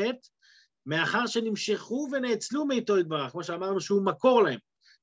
מאחר 0.86 1.26
שנמשכו 1.26 2.08
ונאצלו 2.12 2.64
מאיתו 2.64 2.98
יתברך, 2.98 3.32
כמו 3.32 3.44
שאמרנו 3.44 3.80
שהוא 3.80 4.04
מקור 4.04 4.42
להם. 4.42 4.58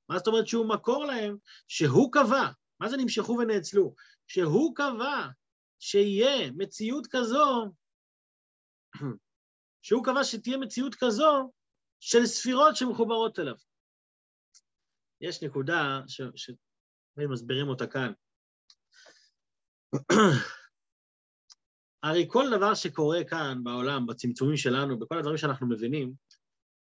מה 0.10 0.18
זאת 0.18 0.28
אומרת 0.28 0.48
שהוא 0.48 0.70
מקור 0.70 1.06
להם? 1.06 1.38
שהוא 1.68 2.12
קבע. 2.12 2.52
מה 2.80 2.90
זה 2.90 2.98
נמשכו 2.98 3.38
ונאצלו? 3.40 3.96
שהוא 4.28 4.76
קבע 4.76 5.28
שיהיה 5.80 6.52
מציאות 6.52 7.08
כזו, 7.12 7.74
שהוא 9.86 10.06
קבע 10.06 10.24
שתהיה 10.24 10.58
מציאות 10.58 10.96
כזו 10.96 11.52
של 12.00 12.26
ספירות 12.26 12.76
שמחוברות 12.76 13.40
אליו. 13.40 13.56
יש 15.22 15.44
נקודה 15.44 16.02
שמסבירים 16.36 17.68
אותה 17.68 17.88
כאן. 17.88 18.12
הרי 22.04 22.26
כל 22.30 22.46
דבר 22.58 22.74
שקורה 22.74 23.20
כאן 23.30 23.64
בעולם, 23.64 24.08
בצמצומים 24.08 24.58
שלנו, 24.58 25.00
בכל 25.00 25.18
הדברים 25.18 25.38
שאנחנו 25.38 25.68
מבינים, 25.70 26.14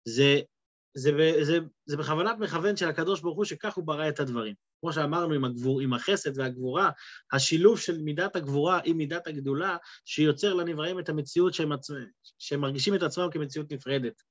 זה, 0.07 0.41
זה, 0.97 1.11
זה, 1.41 1.59
זה 1.85 1.97
בכוונת 1.97 2.37
מכוון 2.39 2.77
של 2.77 2.89
הקדוש 2.89 3.21
ברוך 3.21 3.37
הוא 3.37 3.45
שכך 3.45 3.75
הוא 3.75 3.85
ברא 3.85 4.09
את 4.09 4.19
הדברים. 4.19 4.55
כמו 4.81 4.93
שאמרנו 4.93 5.33
עם, 5.33 5.45
הגבור, 5.45 5.81
עם 5.81 5.93
החסד 5.93 6.39
והגבורה, 6.39 6.89
השילוב 7.31 7.79
של 7.79 8.01
מידת 8.01 8.35
הגבורה 8.35 8.79
עם 8.83 8.97
מידת 8.97 9.27
הגדולה, 9.27 9.77
שיוצר 10.05 10.53
לנבראים 10.53 10.99
את 10.99 11.09
המציאות 11.09 11.53
שהם, 11.53 11.71
עצ... 11.71 11.87
שהם 12.39 12.61
מרגישים 12.61 12.95
את 12.95 13.03
עצמם 13.03 13.27
כמציאות 13.31 13.71
נפרדת. 13.71 14.21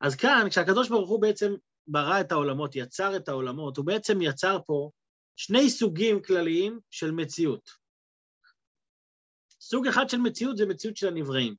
אז 0.00 0.16
כאן, 0.16 0.46
כשהקדוש 0.50 0.88
ברוך 0.88 1.10
הוא 1.10 1.22
בעצם 1.22 1.54
ברא 1.86 2.20
את 2.20 2.32
העולמות, 2.32 2.76
יצר 2.76 3.16
את 3.16 3.28
העולמות, 3.28 3.76
הוא 3.76 3.86
בעצם 3.86 4.22
יצר 4.22 4.58
פה 4.66 4.90
שני 5.36 5.70
סוגים 5.70 6.22
כלליים 6.22 6.80
של 6.90 7.10
מציאות. 7.10 7.70
סוג 9.60 9.86
אחד 9.86 10.08
של 10.08 10.18
מציאות 10.18 10.56
זה 10.56 10.66
מציאות 10.66 10.96
של 10.96 11.08
הנבראים. 11.08 11.54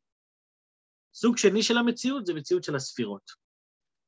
סוג 1.13 1.37
שני 1.37 1.63
של 1.63 1.77
המציאות 1.77 2.25
זה 2.25 2.33
מציאות 2.33 2.63
של 2.63 2.75
הספירות. 2.75 3.46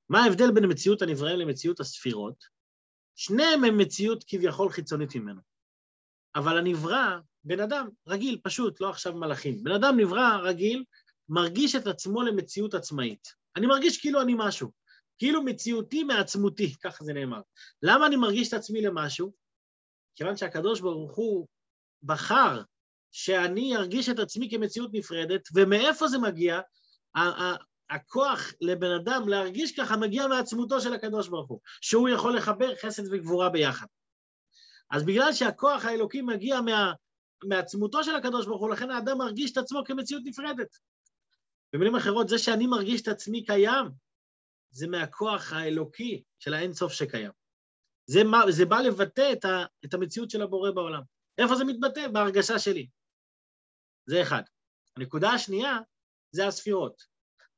מה 0.10 0.24
ההבדל 0.24 0.52
בין 0.52 0.72
מציאות 0.72 1.02
הנבראים 1.02 1.40
למציאות 1.40 1.80
הספירות? 1.80 2.44
שניהם 3.16 3.64
הם 3.64 3.78
מציאות 3.78 4.24
כביכול 4.28 4.70
חיצונית 4.70 5.16
ממנו. 5.16 5.42
אבל 6.36 6.58
הנברא, 6.58 7.18
בן 7.44 7.60
אדם 7.60 7.90
רגיל, 8.08 8.40
פשוט, 8.44 8.82
לא 8.82 8.90
עכשיו 8.90 9.14
מלאכים. 9.14 9.64
בן 9.64 9.72
אדם 9.72 10.00
נברא 10.00 10.38
רגיל, 10.44 10.84
מרגיש 11.30 11.76
את 11.76 11.88
עצמו 11.88 12.22
למציאות 12.22 12.74
עצמאית. 12.74 13.28
אני 13.56 13.68
מרגיש 13.68 14.02
כאילו 14.02 14.22
אני 14.22 14.34
משהו, 14.38 14.72
כאילו 15.18 15.44
מציאותי 15.44 16.04
מעצמותי, 16.04 16.76
ככה 16.84 17.04
זה 17.04 17.14
נאמר. 17.14 17.42
למה 17.82 18.08
אני 18.08 18.16
מרגיש 18.16 18.48
את 18.48 18.54
עצמי 18.54 18.82
למשהו? 18.82 19.34
כיוון 20.16 20.38
שהקדוש 20.38 20.82
ברוך 20.82 21.16
הוא 21.16 21.48
בחר 22.04 22.62
שאני 23.12 23.76
ארגיש 23.76 24.10
את 24.10 24.20
עצמי 24.20 24.50
כמציאות 24.52 24.90
נפרדת, 24.94 25.42
ומאיפה 25.56 26.08
זה 26.08 26.18
מגיע? 26.18 26.60
הכוח 27.90 28.54
לבן 28.62 28.92
אדם 28.92 29.28
להרגיש 29.28 29.80
ככה 29.80 29.98
מגיע 29.98 30.28
מעצמותו 30.28 30.82
של 30.82 30.94
הקדוש 30.94 31.28
ברוך 31.28 31.50
הוא, 31.50 31.60
שהוא 31.82 32.10
יכול 32.10 32.38
לחבר 32.38 32.76
חסד 32.76 33.04
וגבורה 33.12 33.50
ביחד. 33.50 33.88
אז 34.92 35.06
בגלל 35.06 35.34
שהכוח 35.34 35.86
האלוקי 35.86 36.22
מגיע 36.22 36.62
מה, 36.62 36.94
מעצמותו 37.44 38.04
של 38.04 38.16
הקדוש 38.16 38.46
ברוך 38.46 38.62
הוא, 38.62 38.70
לכן 38.70 38.92
האדם 38.92 39.18
מרגיש 39.18 39.52
את 39.52 39.58
עצמו 39.58 39.84
כמציאות 39.86 40.24
נפרדת. 40.26 40.78
במילים 41.74 41.96
אחרות, 41.96 42.30
זה 42.30 42.38
שאני 42.38 42.68
מרגיש 42.68 43.02
את 43.02 43.08
עצמי 43.08 43.46
קיים, 43.46 43.86
זה 44.72 44.88
מהכוח 44.88 45.54
האלוקי 45.54 46.24
של 46.40 46.54
האינסוף 46.54 46.94
שקיים. 46.94 47.32
זה, 48.06 48.24
מה, 48.24 48.42
זה 48.50 48.66
בא 48.66 48.80
לבטא 48.80 49.34
את, 49.34 49.46
ה, 49.46 49.66
את 49.86 49.94
המציאות 49.94 50.30
של 50.30 50.42
הבורא 50.42 50.72
בעולם. 50.72 51.02
איפה 51.38 51.56
זה 51.56 51.66
מתבטא? 51.66 52.08
בהרגשה 52.08 52.60
שלי. 52.60 52.88
זה 54.06 54.22
אחד. 54.22 54.42
הנקודה 54.98 55.30
השנייה 55.30 55.78
זה 56.32 56.48
הספירות. 56.48 57.04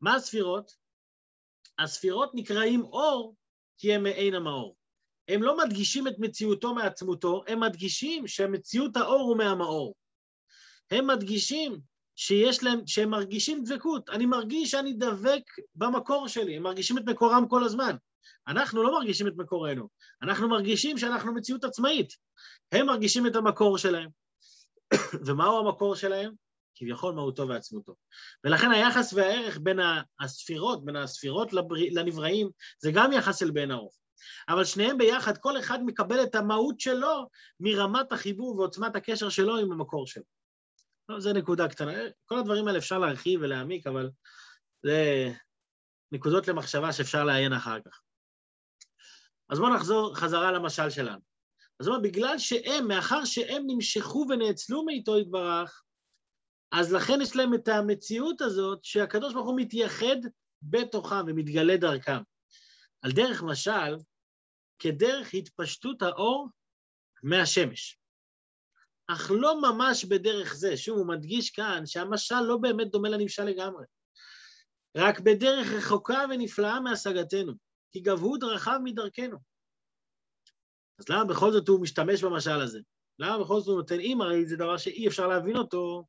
מה 0.01 0.15
הספירות? 0.15 0.72
הספירות 1.79 2.31
נקראים 2.34 2.81
אור 2.81 3.36
כי 3.77 3.93
הם 3.93 4.03
מעין 4.03 4.34
המאור. 4.34 4.75
הם 5.27 5.43
לא 5.43 5.58
מדגישים 5.58 6.08
את 6.08 6.13
מציאותו 6.20 6.75
מעצמותו, 6.75 7.43
הם 7.48 7.60
מדגישים 7.60 8.27
שמציאות 8.27 8.98
האור 8.98 9.22
הוא 9.22 9.38
מהמאור. 9.38 9.96
הם 10.91 11.08
מדגישים 11.08 11.79
שיש 12.15 12.63
להם, 12.63 12.88
שהם 12.88 13.10
מרגישים 13.10 13.63
דבקות. 13.63 14.10
אני 14.10 14.25
מרגיש 14.25 14.72
שאני 14.72 14.93
דבק 14.93 15.41
במקור 15.75 16.27
שלי, 16.27 16.58
הם 16.58 16.63
מרגישים 16.63 16.98
את 16.98 17.03
מקורם 17.05 17.48
כל 17.48 17.63
הזמן. 17.63 17.96
אנחנו 18.48 18.84
לא 18.84 18.91
מרגישים 18.91 19.27
את 19.27 19.34
מקורנו, 19.38 19.89
אנחנו 20.22 20.50
מרגישים 20.50 20.98
שאנחנו 20.98 21.34
מציאות 21.34 21.63
עצמאית. 21.63 22.13
הם 22.72 22.86
מרגישים 22.86 23.27
את 23.27 23.36
המקור 23.36 23.77
שלהם. 23.77 24.10
ומהו 25.25 25.60
המקור 25.60 25.96
שלהם? 25.96 26.34
כביכול 26.75 27.14
מהותו 27.14 27.48
ועצמותו. 27.48 27.96
ולכן 28.44 28.72
היחס 28.72 29.14
והערך 29.14 29.60
בין 29.62 29.79
הספירות, 30.20 30.86
בין 30.86 30.96
הספירות 30.96 31.53
לנבראים, 31.92 32.50
זה 32.79 32.92
גם 32.94 33.14
יחס 33.14 33.40
של 33.40 33.51
בן 33.51 33.72
האור. 33.72 33.92
אבל 34.50 34.66
שניהם 34.66 34.98
ביחד, 34.98 35.38
כל 35.38 35.60
אחד 35.60 35.79
מקבל 35.86 36.24
את 36.24 36.36
המהות 36.36 36.79
שלו 36.79 37.29
מרמת 37.60 38.12
החיבור 38.12 38.60
ועוצמת 38.60 38.96
הקשר 38.96 39.29
שלו 39.29 39.57
עם 39.57 39.72
המקור 39.72 40.07
שלו. 40.07 40.24
לא, 41.10 41.20
זה 41.20 41.34
נקודה 41.34 41.68
קטנה. 41.68 41.94
כל 42.25 42.38
הדברים 42.40 42.68
האלה 42.68 42.79
אפשר 42.79 43.00
להרחיב 43.00 43.40
ולהעמיק, 43.44 43.88
אבל 43.88 44.10
זה 44.84 45.29
נקודות 46.12 46.48
למחשבה 46.48 46.94
שאפשר 46.94 47.24
לעיין 47.24 47.53
אחר 47.53 47.79
כך. 47.86 48.01
אז 49.50 49.60
בואו 49.60 49.75
נחזור 49.75 50.16
חזרה 50.16 50.51
למשל 50.51 50.90
שלנו. 50.90 51.22
אז 51.79 51.88
הוא 51.88 51.96
אומר, 51.96 52.10
בגלל 52.10 52.38
שהם, 52.38 52.88
מאחר 52.88 53.25
שהם 53.25 53.64
נמשכו 53.68 54.25
ונאצלו 54.29 54.86
מאיתו 54.86 55.18
יתברך, 55.18 55.84
אז 56.72 56.94
לכן 56.94 57.22
יש 57.22 57.36
להם 57.36 57.53
את 57.53 57.68
המציאות 57.68 58.42
הזאת 58.42 58.84
שהקדוש 58.84 59.34
ברוך 59.34 59.48
הוא 59.48 59.60
מתייחד 59.60 60.16
בתוכם 60.62 61.25
ומתגלה 61.27 61.77
דרכם. 61.77 62.22
על 63.01 63.12
דרך 63.12 63.44
משל, 63.44 63.98
כדרך 64.79 65.34
התפשטות 65.34 66.01
האור 66.01 66.50
מהשמש. 67.24 67.98
אך 69.07 69.31
לא 69.31 69.62
ממש 69.62 70.05
בדרך 70.05 70.53
זה. 70.53 70.77
שוב, 70.77 70.98
הוא 70.98 71.07
מדגיש 71.07 71.50
כאן 71.50 71.86
שהמשל 71.86 72.42
לא 72.42 72.57
באמת 72.57 72.92
דומה 72.92 73.10
לנמשל 73.10 73.44
לגמרי. 73.44 73.86
רק 74.98 75.20
בדרך 75.20 75.68
רחוקה 75.68 76.25
ונפלאה 76.29 76.79
מהשגתנו, 76.79 77.53
כי 77.92 78.00
גבהו 78.00 78.38
דרכיו 78.38 78.79
מדרכנו. 78.84 79.38
אז 81.00 81.10
למה 81.10 81.25
בכל 81.25 81.51
זאת 81.51 81.68
הוא 81.68 81.81
משתמש 81.81 82.24
במשל 82.24 82.62
הזה? 82.62 82.79
למה 83.20 83.44
בכל 83.44 83.60
זאת 83.60 83.68
הוא 83.68 83.77
נותן 83.77 84.00
אם? 84.00 84.22
הרי 84.22 84.46
זה 84.46 84.55
דבר 84.55 84.77
שאי 84.77 85.07
אפשר 85.07 85.27
להבין 85.27 85.57
אותו, 85.57 86.05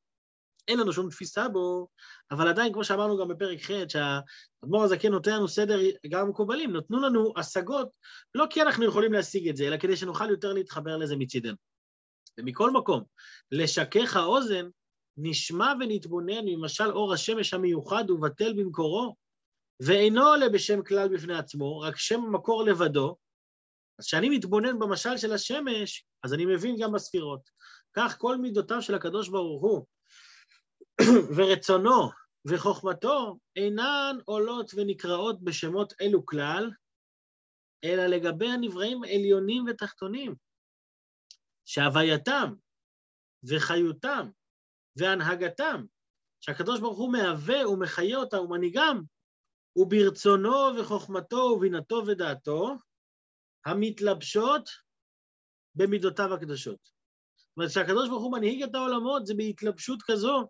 אין 0.68 0.78
לנו 0.78 0.92
שום 0.92 1.10
תפיסה 1.10 1.48
בו, 1.48 1.88
אבל 2.30 2.48
עדיין, 2.48 2.72
כמו 2.72 2.84
שאמרנו 2.84 3.18
גם 3.18 3.28
בפרק 3.28 3.58
ח', 3.62 3.70
שהאדמו"ר 3.88 4.84
הזקן 4.84 5.10
נותן 5.10 5.30
לנו 5.30 5.48
סדר, 5.48 5.80
גם 6.08 6.28
מקובלים, 6.28 6.76
נתנו 6.76 7.00
לנו 7.00 7.32
השגות, 7.36 7.88
לא 8.34 8.46
כי 8.50 8.62
אנחנו 8.62 8.84
יכולים 8.84 9.12
להשיג 9.12 9.48
את 9.48 9.56
זה, 9.56 9.64
אלא 9.64 9.76
כדי 9.76 9.96
שנוכל 9.96 10.30
יותר 10.30 10.52
להתחבר 10.52 10.96
לזה 10.96 11.16
מצידנו. 11.16 11.56
ומכל 12.38 12.70
מקום, 12.70 13.02
לשכך 13.52 14.16
האוזן, 14.16 14.68
נשמע 15.16 15.72
ונתבונן 15.80 16.44
ממשל 16.44 16.90
אור 16.90 17.12
השמש 17.12 17.54
המיוחד 17.54 18.10
ובטל 18.10 18.52
במקורו, 18.52 19.16
ואינו 19.80 20.22
עולה 20.22 20.48
בשם 20.48 20.82
כלל 20.82 21.08
בפני 21.08 21.34
עצמו, 21.34 21.80
רק 21.80 21.96
שם 21.96 22.20
המקור 22.20 22.64
לבדו. 22.64 23.16
אז 23.98 24.06
כשאני 24.06 24.28
מתבונן 24.28 24.78
במשל 24.78 25.16
של 25.16 25.32
השמש, 25.32 26.04
אז 26.22 26.34
אני 26.34 26.46
מבין 26.46 26.76
גם 26.80 26.92
בספירות. 26.92 27.50
כך 27.92 28.18
כל 28.18 28.36
מידותיו 28.36 28.82
של 28.82 28.94
הקדוש 28.94 29.28
ברוך 29.28 29.62
הוא, 29.62 29.86
ורצונו 31.36 32.10
וחוכמתו 32.44 33.38
אינן 33.56 34.16
עולות 34.24 34.70
ונקראות 34.76 35.42
בשמות 35.42 35.92
אלו 36.00 36.26
כלל, 36.26 36.70
אלא 37.84 38.06
לגבי 38.06 38.48
הנבראים 38.48 39.04
עליונים 39.04 39.64
ותחתונים, 39.68 40.34
שהווייתם 41.64 42.54
וחיותם 43.48 44.30
והנהגתם, 44.96 45.84
שהקדוש 46.40 46.80
ברוך 46.80 46.98
הוא 46.98 47.12
מהווה 47.12 47.68
ומחיה 47.68 48.16
אותם 48.16 48.38
ומנהיגם, 48.38 49.02
וברצונו 49.76 50.78
וחוכמתו 50.78 51.36
ובינתו 51.36 52.02
ודעתו, 52.06 52.76
המתלבשות 53.66 54.68
במידותיו 55.74 56.34
הקדושות. 56.34 57.01
זאת 57.52 57.56
אומרת, 57.56 57.70
כשהקדוש 57.70 58.08
ברוך 58.08 58.22
הוא 58.22 58.32
מנהיג 58.32 58.62
את 58.62 58.74
העולמות, 58.74 59.26
זה 59.26 59.34
בהתלבשות 59.34 60.02
כזו 60.02 60.48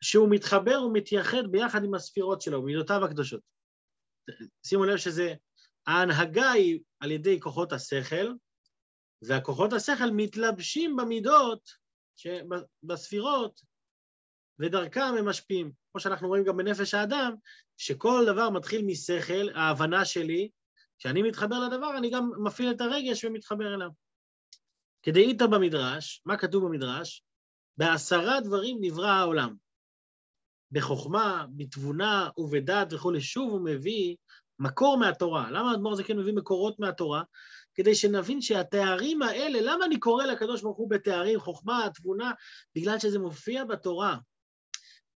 שהוא 0.00 0.28
מתחבר 0.30 0.82
ומתייחד 0.82 1.46
ביחד 1.50 1.84
עם 1.84 1.94
הספירות 1.94 2.42
שלו, 2.42 2.62
מידותיו 2.62 3.04
הקדושות. 3.04 3.40
שימו 4.66 4.84
לב 4.84 4.96
שזה, 4.96 5.34
ההנהגה 5.86 6.50
היא 6.50 6.80
על 7.00 7.10
ידי 7.10 7.40
כוחות 7.40 7.72
השכל, 7.72 8.32
והכוחות 9.22 9.72
השכל 9.72 10.10
מתלבשים 10.10 10.96
במידות, 10.96 11.70
בספירות, 12.82 13.60
ודרכם 14.58 15.14
הם 15.18 15.28
משפיעים. 15.28 15.72
כמו 15.92 16.00
שאנחנו 16.00 16.28
רואים 16.28 16.44
גם 16.44 16.56
בנפש 16.56 16.94
האדם, 16.94 17.34
שכל 17.76 18.24
דבר 18.26 18.50
מתחיל 18.50 18.84
משכל, 18.86 19.48
ההבנה 19.54 20.04
שלי, 20.04 20.50
כשאני 20.98 21.22
מתחבר 21.22 21.68
לדבר, 21.68 21.96
אני 21.98 22.10
גם 22.10 22.30
מפעיל 22.44 22.70
את 22.70 22.80
הרגש 22.80 23.24
ומתחבר 23.24 23.74
אליו. 23.74 23.88
כדאיתא 25.02 25.46
במדרש, 25.46 26.22
מה 26.26 26.36
כתוב 26.36 26.64
במדרש? 26.64 27.24
בעשרה 27.76 28.40
דברים 28.40 28.78
נברא 28.80 29.10
העולם. 29.10 29.54
בחוכמה, 30.70 31.46
בתבונה 31.56 32.28
ובדעת 32.36 32.92
וכולי. 32.92 33.20
שוב 33.20 33.52
הוא 33.52 33.64
מביא 33.64 34.16
מקור 34.58 34.98
מהתורה. 34.98 35.50
למה 35.50 35.70
האדמו"ר 35.70 35.92
הזה 35.92 36.04
כן 36.04 36.18
מביא 36.18 36.32
מקורות 36.32 36.80
מהתורה? 36.80 37.22
כדי 37.74 37.94
שנבין 37.94 38.40
שהתארים 38.40 39.22
האלה, 39.22 39.58
למה 39.62 39.84
אני 39.84 39.98
קורא 39.98 40.24
לקדוש 40.24 40.62
ברוך 40.62 40.76
הוא 40.78 40.90
בתארים, 40.90 41.40
חוכמה, 41.40 41.88
תבונה? 41.94 42.32
בגלל 42.76 42.98
שזה 42.98 43.18
מופיע 43.18 43.64
בתורה. 43.64 44.16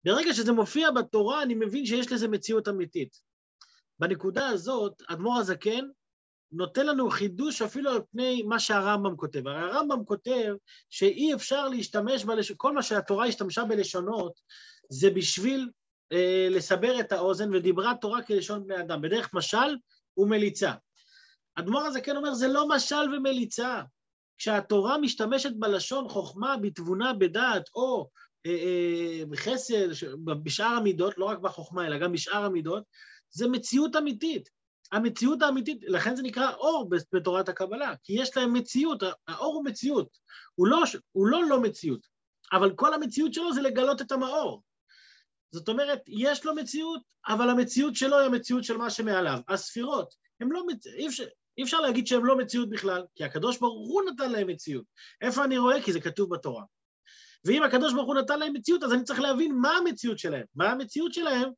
ברגע 0.04 0.34
שזה 0.34 0.52
מופיע 0.52 0.92
בתורה, 0.92 1.44
אני 1.44 1.56
מבין 1.56 1.86
שיש 1.86 2.12
לזה 2.12 2.28
מציאות 2.28 2.68
אמיתית. 2.68 3.18
בנקודה 4.00 4.48
הזאת, 4.48 5.02
אדמו"ר 5.08 5.38
הזקן 5.40 5.86
נותן 6.52 6.86
לנו 6.86 7.10
חידוש 7.10 7.62
אפילו 7.62 7.92
על 7.92 8.02
פני 8.12 8.44
מה 8.44 8.60
שהרמב"ם 8.60 9.16
כותב. 9.16 9.48
הרי 9.48 9.60
הרמב"ם 9.60 10.06
כותב 10.06 10.54
שאי 10.90 11.34
אפשר 11.34 11.68
להשתמש, 11.68 12.24
בלש... 12.24 12.52
כל 12.52 12.74
מה 12.74 12.84
שהתורה 12.84 13.26
השתמשה 13.26 13.64
בלשונות, 13.64 14.34
זה 14.90 15.10
בשביל 15.10 15.70
אה, 16.12 16.48
לסבר 16.52 17.00
את 17.00 17.12
האוזן, 17.12 17.56
ודיברה 17.56 17.94
תורה 18.02 18.22
כלשון 18.22 18.68
בני 18.68 18.80
אדם, 18.80 19.02
בדרך 19.02 19.34
משל 19.34 19.76
ומליצה. 20.18 20.74
אדמו"ר 21.56 21.82
הזקן 21.82 22.16
אומר, 22.16 22.34
זה 22.34 22.48
לא 22.48 22.68
משל 22.68 23.16
ומליצה. 23.18 23.82
כשהתורה 24.38 24.98
משתמשת 24.98 25.52
בלשון 25.56 26.10
חוכמה, 26.10 26.58
בתבונה, 26.58 27.14
בדעת, 27.14 27.70
או 27.76 28.10
אה, 28.46 28.52
אה, 28.52 29.26
בחסד, 29.30 29.88
בשאר 30.44 30.66
המידות, 30.66 31.18
לא 31.18 31.26
רק 31.26 31.40
בחוכמה, 31.40 31.88
אלא 31.88 31.98
גם 31.98 32.12
בשאר 32.12 32.46
המידות, 32.46 32.84
זה 33.32 33.48
מציאות 33.48 33.96
אמיתית. 33.96 34.55
המציאות 34.92 35.42
האמיתית, 35.42 35.78
לכן 35.82 36.16
זה 36.16 36.24
נקרא 36.24 36.52
אור 36.54 36.90
בתורת 37.12 37.50
הקבלה, 37.50 37.94
כי 38.04 38.14
יש 38.14 38.38
להם 38.38 38.54
מציאות, 38.54 39.04
האור 39.28 39.56
הוא 39.56 39.66
מציאות, 39.66 40.18
הוא 40.56 40.68
לא 40.68 40.84
הוא 41.12 41.28
לא, 41.28 41.44
לא 41.50 41.62
מציאות, 41.62 42.08
אבל 42.54 42.74
כל 42.76 42.94
המציאות 42.94 43.34
שלו 43.34 43.54
זה 43.54 43.62
לגלות 43.62 44.02
את 44.02 44.12
המאור. 44.12 44.64
זאת 45.52 45.70
אומרת, 45.70 46.02
יש 46.08 46.46
לו 46.46 46.56
מציאות, 46.56 47.02
אבל 47.28 47.50
המציאות 47.50 47.96
שלו 47.96 48.20
היא 48.20 48.26
המציאות 48.26 48.64
של 48.64 48.78
מה 48.78 48.90
שמעליו. 48.90 49.40
הספירות, 49.48 50.14
הם 50.40 50.52
לא, 50.52 50.64
אי 50.98 51.08
אפשר, 51.08 51.26
אי 51.58 51.64
אפשר 51.64 51.80
להגיד 51.80 52.08
שהם 52.08 52.26
לא 52.26 52.38
מציאות 52.38 52.70
בכלל, 52.70 53.06
כי 53.16 53.24
הקדוש 53.24 53.60
ברוך 53.60 53.90
הוא 53.90 54.02
נתן 54.12 54.32
להם 54.32 54.48
מציאות. 54.48 54.86
איפה 55.22 55.44
אני 55.44 55.58
רואה? 55.58 55.82
כי 55.82 55.94
זה 55.94 56.02
כתוב 56.02 56.34
בתורה. 56.34 56.64
ואם 57.46 57.64
הקדוש 57.64 57.94
ברוך 57.94 58.08
הוא 58.08 58.16
נתן 58.16 58.40
להם 58.40 58.54
מציאות, 58.54 58.84
אז 58.84 58.94
אני 58.94 59.04
צריך 59.04 59.20
להבין 59.20 59.56
מה 59.62 59.72
המציאות 59.78 60.20
שלהם. 60.20 60.46
מה 60.56 60.72
המציאות 60.72 61.14
שלהם? 61.14 61.50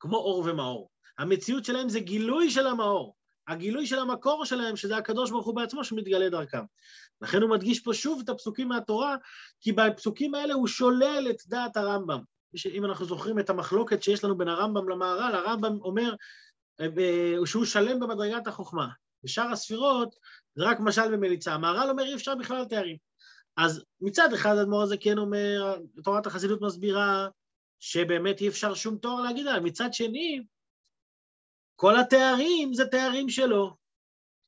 כמו 0.00 0.16
אור 0.16 0.38
ומאור. 0.46 0.90
המציאות 1.18 1.64
שלהם 1.64 1.88
זה 1.88 2.00
גילוי 2.00 2.50
של 2.50 2.66
המאור, 2.66 3.16
הגילוי 3.48 3.86
של 3.86 3.98
המקור 3.98 4.44
שלהם, 4.44 4.76
שזה 4.76 4.96
הקדוש 4.96 5.30
ברוך 5.30 5.46
הוא 5.46 5.54
בעצמו 5.54 5.84
שמתגלה 5.84 6.28
דרכם. 6.28 6.64
לכן 7.20 7.42
הוא 7.42 7.50
מדגיש 7.50 7.80
פה 7.80 7.94
שוב 7.94 8.20
את 8.24 8.28
הפסוקים 8.28 8.68
מהתורה, 8.68 9.16
כי 9.60 9.72
בפסוקים 9.72 10.34
האלה 10.34 10.54
הוא 10.54 10.66
שולל 10.66 11.26
את 11.30 11.36
דעת 11.46 11.76
הרמב"ם. 11.76 12.20
אם 12.72 12.84
אנחנו 12.84 13.04
זוכרים 13.04 13.38
את 13.38 13.50
המחלוקת 13.50 14.02
שיש 14.02 14.24
לנו 14.24 14.38
בין 14.38 14.48
הרמב"ם 14.48 14.88
למהר"ל, 14.88 15.34
הרמב"ם 15.34 15.78
אומר 15.80 16.14
אה, 16.80 16.86
שהוא 17.46 17.64
שלם 17.64 18.00
במדרגת 18.00 18.46
החוכמה. 18.46 18.88
בשאר 19.24 19.52
הספירות 19.52 20.14
זה 20.54 20.64
רק 20.64 20.80
משל 20.80 21.14
ומליצה. 21.14 21.52
המהר"ל 21.52 21.90
אומר 21.90 22.04
אי 22.04 22.14
אפשר 22.14 22.34
בכלל 22.34 22.64
תארים. 22.64 22.96
אז 23.56 23.84
מצד 24.00 24.32
אחד 24.32 24.56
האדמו"ר 24.56 24.82
הזה 24.82 24.96
כן 24.96 25.18
אומר, 25.18 25.76
תורת 26.04 26.26
החסידות 26.26 26.60
מסבירה 26.60 27.28
שבאמת 27.80 28.40
אי 28.40 28.48
אפשר 28.48 28.74
שום 28.74 28.98
תואר 28.98 29.20
להגיד 29.20 29.46
עליו. 29.46 29.62
מצד 29.62 29.92
שני, 29.92 30.42
כל 31.76 32.00
התארים 32.00 32.74
זה 32.74 32.84
תארים 32.86 33.28
שלו. 33.28 33.76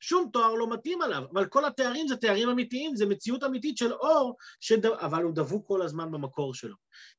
שום 0.00 0.30
תואר 0.32 0.54
לא 0.54 0.70
מתאים 0.70 1.02
עליו, 1.02 1.22
אבל 1.32 1.46
כל 1.46 1.64
התארים 1.64 2.08
זה 2.08 2.16
תארים 2.16 2.48
אמיתיים, 2.48 2.96
זה 2.96 3.06
מציאות 3.06 3.44
אמיתית 3.44 3.76
של 3.76 3.92
אור, 3.92 4.36
שד... 4.60 4.86
אבל 4.86 5.22
הוא 5.22 5.34
דבוק 5.34 5.68
כל 5.68 5.82
הזמן 5.82 6.12
במקור 6.12 6.54
שלו. 6.54 6.76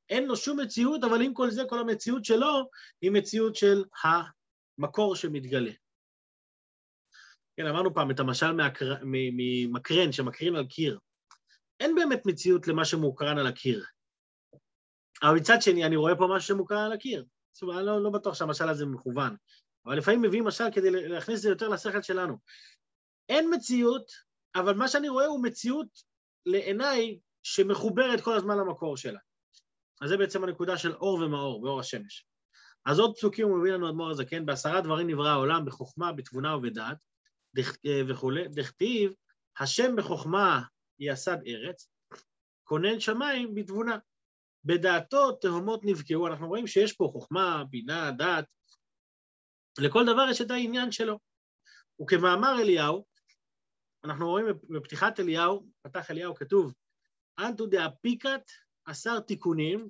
אין 0.10 0.26
לו 0.28 0.36
שום 0.36 0.60
מציאות, 0.60 1.04
אבל 1.04 1.22
עם 1.22 1.34
כל 1.34 1.52
זה, 1.52 1.64
כל 1.70 1.80
המציאות 1.80 2.26
שלו 2.26 2.70
היא 3.02 3.12
מציאות 3.12 3.56
של 3.56 3.84
המקור 4.04 5.16
שמתגלה. 5.16 5.72
כן, 7.58 7.66
אמרנו 7.66 7.94
פעם 7.94 8.12
את 8.12 8.20
המשל 8.20 8.52
מהקר... 8.52 8.96
ממקרן 9.04 10.12
שמקרין 10.12 10.56
על 10.56 10.66
קיר. 10.66 11.00
אין 11.80 11.96
באמת 11.96 12.26
מציאות 12.26 12.68
למה 12.68 12.86
שמוקרן 12.86 13.38
על 13.38 13.48
הקיר. 13.48 13.86
אבל 15.24 15.36
מצד 15.36 15.62
שני, 15.62 15.86
אני 15.86 15.96
רואה 15.96 16.16
פה 16.16 16.28
משהו 16.36 16.48
שמוקרן 16.48 16.86
על 16.86 16.92
הקיר. 16.92 17.26
זאת 17.54 17.62
אומרת, 17.62 17.78
אני 17.78 17.86
לא, 17.86 18.04
לא 18.04 18.10
בטוח 18.10 18.36
שהמשל 18.36 18.70
הזה 18.70 18.86
מכוון. 18.86 19.36
אבל 19.86 19.98
לפעמים 19.98 20.22
מביאים 20.22 20.46
משל 20.46 20.72
כדי 20.74 20.92
להכניס 20.92 21.38
את 21.38 21.42
זה 21.42 21.50
יותר 21.50 21.68
לשכל 21.68 22.02
שלנו. 22.02 22.38
אין 23.30 23.54
מציאות, 23.54 24.12
אבל 24.56 24.74
מה 24.74 24.88
שאני 24.88 25.10
רואה 25.10 25.26
הוא 25.26 25.44
מציאות 25.44 25.88
לעיניי 26.46 27.20
שמחוברת 27.44 28.22
כל 28.22 28.34
הזמן 28.34 28.58
למקור 28.58 28.98
שלה. 28.98 29.20
אז 30.02 30.10
זה 30.10 30.18
בעצם 30.18 30.44
הנקודה 30.44 30.78
של 30.78 30.94
אור 30.94 31.20
ומאור, 31.20 31.62
באור 31.62 31.80
השמש. 31.80 32.26
אז 32.86 33.00
עוד 33.00 33.16
פסוקים 33.16 33.48
הוא 33.48 33.60
מביא 33.60 33.72
לנו 33.72 33.90
אדמו"ר 33.90 34.12
הזקן, 34.12 34.46
בעשרה 34.46 34.82
דברים 34.82 35.08
נברא 35.08 35.30
העולם, 35.30 35.66
בחוכמה, 35.66 36.12
בתבונה 36.12 36.56
ובדעת, 36.56 36.98
אה, 37.58 38.02
וכולי, 38.08 38.48
דכתיב, 38.48 39.14
השם 39.60 39.96
בחוכמה 39.96 40.62
יסד 41.00 41.38
ארץ, 41.48 41.88
כונן 42.64 43.00
שמיים 43.00 43.56
בתבונה. 43.56 43.98
בדעתו 44.66 45.32
תהומות 45.32 45.82
נבקעו, 45.84 46.28
אנחנו 46.28 46.48
רואים 46.48 46.68
שיש 46.68 46.94
פה 46.94 47.10
חוכמה, 47.12 47.64
בינה, 47.70 48.12
דעת, 48.12 48.46
לכל 49.82 50.04
דבר 50.06 50.26
יש 50.32 50.42
את 50.42 50.52
העניין 50.52 50.92
שלו. 50.92 51.20
וכמאמר 52.02 52.62
אליהו, 52.62 53.06
אנחנו 54.04 54.30
רואים 54.30 54.46
בפתיחת 54.70 55.20
אליהו, 55.20 55.66
פתח 55.82 56.12
אליהו 56.12 56.36
כתוב, 56.36 56.74
אנטו 57.40 57.66
דאפיקת 57.66 58.42
עשר 58.86 59.20
תיקונים, 59.20 59.90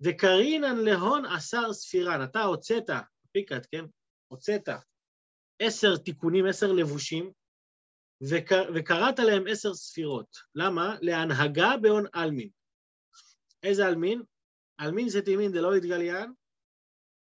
וקרינן 0.00 0.76
להון 0.76 1.26
עשר 1.26 1.72
ספירן. 1.72 2.24
אתה 2.24 2.42
הוצאת, 2.42 2.90
פיקת, 3.32 3.66
כן? 3.66 3.84
הוצאת 4.28 4.68
עשר 5.58 5.96
תיקונים, 5.96 6.46
עשר 6.46 6.72
לבושים, 6.72 7.32
וקראת 8.74 9.18
להם 9.18 9.44
עשר 9.50 9.74
ספירות. 9.74 10.36
למה? 10.54 10.96
לאנהגא 11.02 11.76
בהון 11.82 12.04
עלמין. 12.12 12.48
איזה 13.62 13.86
עלמין? 13.86 14.22
עלמין 14.78 15.08
סתימין 15.08 15.52
דלא 15.52 15.76
אתגליין, 15.76 16.32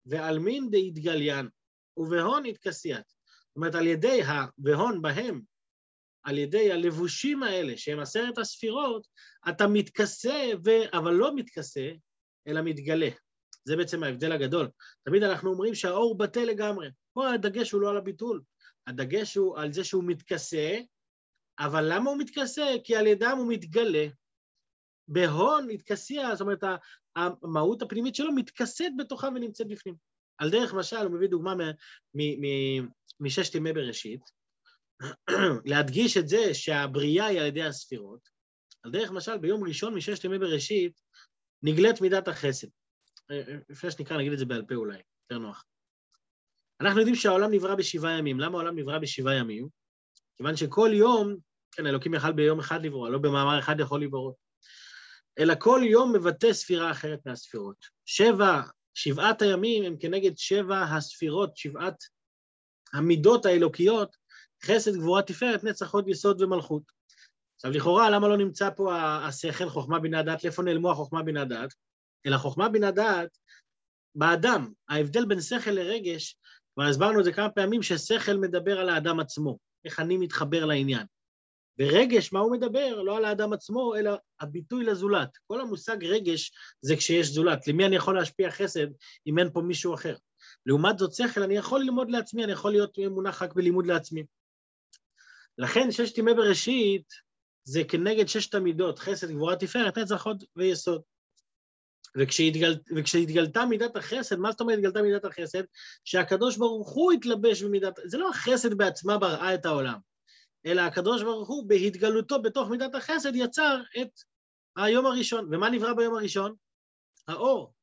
ועלמין 0.06 0.70
דאתגליין, 0.72 1.50
ובהון 1.98 2.46
אתכסיאת. 2.46 3.08
זאת 3.08 3.56
אומרת, 3.56 3.76
על 3.76 3.88
ידי 3.88 4.24
ה... 4.24 4.46
ובהון, 4.58 5.02
בהם, 5.02 5.42
על 6.24 6.38
ידי 6.38 6.72
הלבושים 6.72 7.44
האלה, 7.44 7.78
שהם 7.78 8.00
עשרת 8.00 8.38
הספירות, 8.38 9.08
אתה 9.50 9.68
מתכסה, 9.68 10.52
ו... 10.66 10.70
אבל 10.98 11.14
לא 11.14 11.36
מתכסה, 11.36 11.90
אלא 12.48 12.62
מתגלה. 12.62 13.10
זה 13.66 13.76
בעצם 13.76 14.04
ההבדל 14.04 14.32
הגדול. 14.32 14.70
תמיד 15.04 15.24
אנחנו 15.24 15.52
אומרים 15.52 15.76
שהאור 15.76 16.18
בטל 16.18 16.44
לגמרי. 16.44 16.90
פה 17.14 17.34
הדגש 17.34 17.72
הוא 17.72 17.82
לא 17.82 17.90
על 17.90 17.98
הביטול, 17.98 18.42
הדגש 18.88 19.36
הוא 19.36 19.58
על 19.58 19.74
זה 19.74 19.84
שהוא 19.84 20.04
מתכסה, 20.04 20.80
אבל 21.60 21.94
למה 21.94 22.10
הוא 22.10 22.20
מתכסה? 22.20 22.66
כי 22.84 22.96
על 22.96 23.08
ידם 23.08 23.36
הוא 23.38 23.48
מתגלה. 23.50 24.08
בהון 25.08 25.70
התכסיה, 25.70 26.36
זאת 26.36 26.42
אומרת, 26.42 26.64
המהות 27.16 27.82
הפנימית 27.82 28.16
שלו 28.16 28.32
מתכסית 28.32 28.94
בתוכה 28.98 29.28
ונמצאת 29.28 29.68
בפנים. 29.68 29.96
על 30.44 30.50
דרך 30.50 30.74
משל, 30.74 31.06
הוא 31.06 31.16
מביא 31.16 31.28
דוגמה 31.28 31.54
מששת 33.20 33.56
ימי 33.56 33.74
בראשית, 33.74 34.22
להדגיש 35.66 36.18
את 36.18 36.28
זה 36.28 36.54
שהבריאה 36.54 37.26
היא 37.26 37.40
על 37.40 37.46
ידי 37.46 37.64
הספירות. 37.64 38.20
על 38.84 38.92
דרך 38.92 39.12
משל, 39.12 39.38
ביום 39.38 39.64
ראשון 39.64 39.94
מששת 39.94 40.24
ימי 40.24 40.40
בראשית 40.40 41.02
נגלית 41.64 42.02
מידת 42.02 42.28
החסד. 42.28 42.68
לפני 43.70 43.92
שנקרא, 43.92 44.18
נגיד 44.18 44.32
את 44.32 44.40
זה 44.40 44.46
בעל 44.46 44.66
פה 44.68 44.76
אולי, 44.76 44.98
יותר 45.24 45.44
נוח. 45.44 45.66
אנחנו 46.82 47.00
יודעים 47.00 47.16
שהעולם 47.16 47.52
נברא 47.52 47.76
בשבעה 47.76 48.18
ימים. 48.18 48.40
למה 48.40 48.58
העולם 48.58 48.80
נברא 48.80 49.00
בשבעה 49.00 49.36
ימים? 49.36 49.68
כיוון 50.38 50.56
שכל 50.56 50.90
יום, 50.94 51.36
כן, 51.72 51.88
אלוקים 51.88 52.14
יכל 52.14 52.32
ביום 52.32 52.60
אחד 52.60 52.86
לברוא, 52.86 53.10
לא 53.10 53.18
במאמר 53.18 53.60
אחד 53.60 53.80
יכול 53.80 54.04
לברוא. 54.04 54.34
אלא 55.40 55.54
כל 55.60 55.82
יום 55.84 56.16
מבטא 56.16 56.54
ספירה 56.54 56.92
אחרת 56.92 57.20
מהספירות. 57.26 57.86
שבע, 58.06 58.62
שבעת 58.94 59.42
הימים 59.42 59.84
הם 59.84 59.98
כנגד 60.00 60.38
שבע 60.38 60.82
הספירות, 60.82 61.58
שבעת 61.58 62.04
המידות 62.94 63.46
האלוקיות, 63.46 64.16
חסד, 64.66 64.96
גבורה, 64.96 65.22
תפארת, 65.22 65.64
נצח, 65.64 65.94
הוד, 65.94 66.08
יסוד 66.08 66.42
ומלכות. 66.42 66.84
עכשיו, 67.56 67.72
לכאורה, 67.72 68.10
למה 68.10 68.28
לא 68.28 68.38
נמצא 68.38 68.70
פה 68.76 68.96
השכל, 69.28 69.70
חוכמה, 69.70 70.00
בינה, 70.00 70.24
דעת? 70.24 70.44
לאיפה 70.44 70.64
נעלמו 70.64 70.92
החוכמה, 70.92 71.24
בינה, 71.24 71.46
דעת? 71.46 71.74
אלא 72.26 72.38
חוכמה, 72.38 72.70
בינה, 72.70 72.92
דעת, 72.92 73.38
באדם. 74.16 74.72
ההבדל 74.90 75.26
בין 75.26 75.42
שכל 75.42 75.72
לרגש, 75.72 76.38
כבר 76.74 76.84
הסברנו 76.84 77.20
את 77.20 77.26
זה 77.26 77.34
כמה 77.34 77.50
פעמים, 77.50 77.84
ששכל 77.84 78.38
מדבר 78.38 78.80
על 78.80 78.90
האדם 78.90 79.20
עצמו, 79.20 79.58
איך 79.86 80.00
אני 80.00 80.18
מתחבר 80.18 80.66
לעניין. 80.66 81.06
ורגש, 81.80 82.34
מה 82.34 82.40
הוא 82.40 82.52
מדבר? 82.52 83.02
לא 83.02 83.18
על 83.18 83.26
האדם 83.26 83.54
עצמו, 83.54 83.96
אלא 83.96 84.12
הביטוי 84.40 84.86
לזולת. 84.86 85.30
כל 85.48 85.62
המושג 85.62 86.06
רגש 86.06 86.52
זה 86.82 86.96
כשיש 86.96 87.28
זולת. 87.28 87.68
למי 87.68 87.86
אני 87.86 87.96
יכול 87.96 88.16
להשפיע 88.16 88.52
חסד 88.52 88.88
אם 89.28 89.40
אין 89.40 89.50
פה 89.54 89.62
מישהו 89.62 89.94
אחר? 89.94 90.16
לעומת 90.66 91.00
זאת 91.00 91.14
שכל, 91.14 91.44
אני 91.44 91.56
יכול 91.56 91.82
ללמוד 91.82 92.12
לעצמי, 92.12 92.44
אני 92.44 92.52
יכול 92.52 92.72
להיות 92.72 92.98
מונח 93.12 93.42
רק 93.42 93.54
בלימוד 93.54 93.88
לעצמי. 93.88 94.24
לכן 95.58 95.92
ששת 95.92 96.18
ימי 96.18 96.34
בראשית 96.34 97.14
זה 97.64 97.84
כנגד 97.84 98.28
ששת 98.28 98.56
המידות, 98.56 99.00
חסד, 99.00 99.32
גבורה, 99.32 99.56
תפארת, 99.56 99.98
נצח, 99.98 100.26
הוד 100.26 100.44
ויסוד. 100.56 101.02
וכשהתגל, 102.18 102.76
וכשהתגלתה 102.96 103.66
מידת 103.66 103.96
החסד, 103.96 104.36
מה 104.36 104.52
זאת 104.52 104.62
אומרת 104.62 104.78
התגלתה 104.78 105.02
מידת 105.02 105.26
החסד? 105.26 105.64
שהקדוש 106.06 106.58
ברוך 106.58 106.90
הוא 106.90 107.12
התלבש 107.12 107.64
במידת... 107.64 108.00
זה 108.06 108.18
לא 108.18 108.30
החסד 108.30 108.74
בעצמה 108.74 109.18
בראה 109.18 109.54
את 109.54 109.66
העולם. 109.66 110.13
אלא 110.66 110.82
הקדוש 110.82 111.24
ברוך 111.24 111.50
הוא 111.50 111.70
בהתגלותו 111.70 112.42
בתוך 112.42 112.70
מידת 112.70 112.96
החסד 112.96 113.36
יצר 113.36 113.82
את 114.02 114.20
היום 114.76 115.06
הראשון. 115.06 115.54
ומה 115.54 115.70
נברא 115.70 115.94
ביום 115.94 116.16
הראשון? 116.16 116.56
האור. 117.28 117.74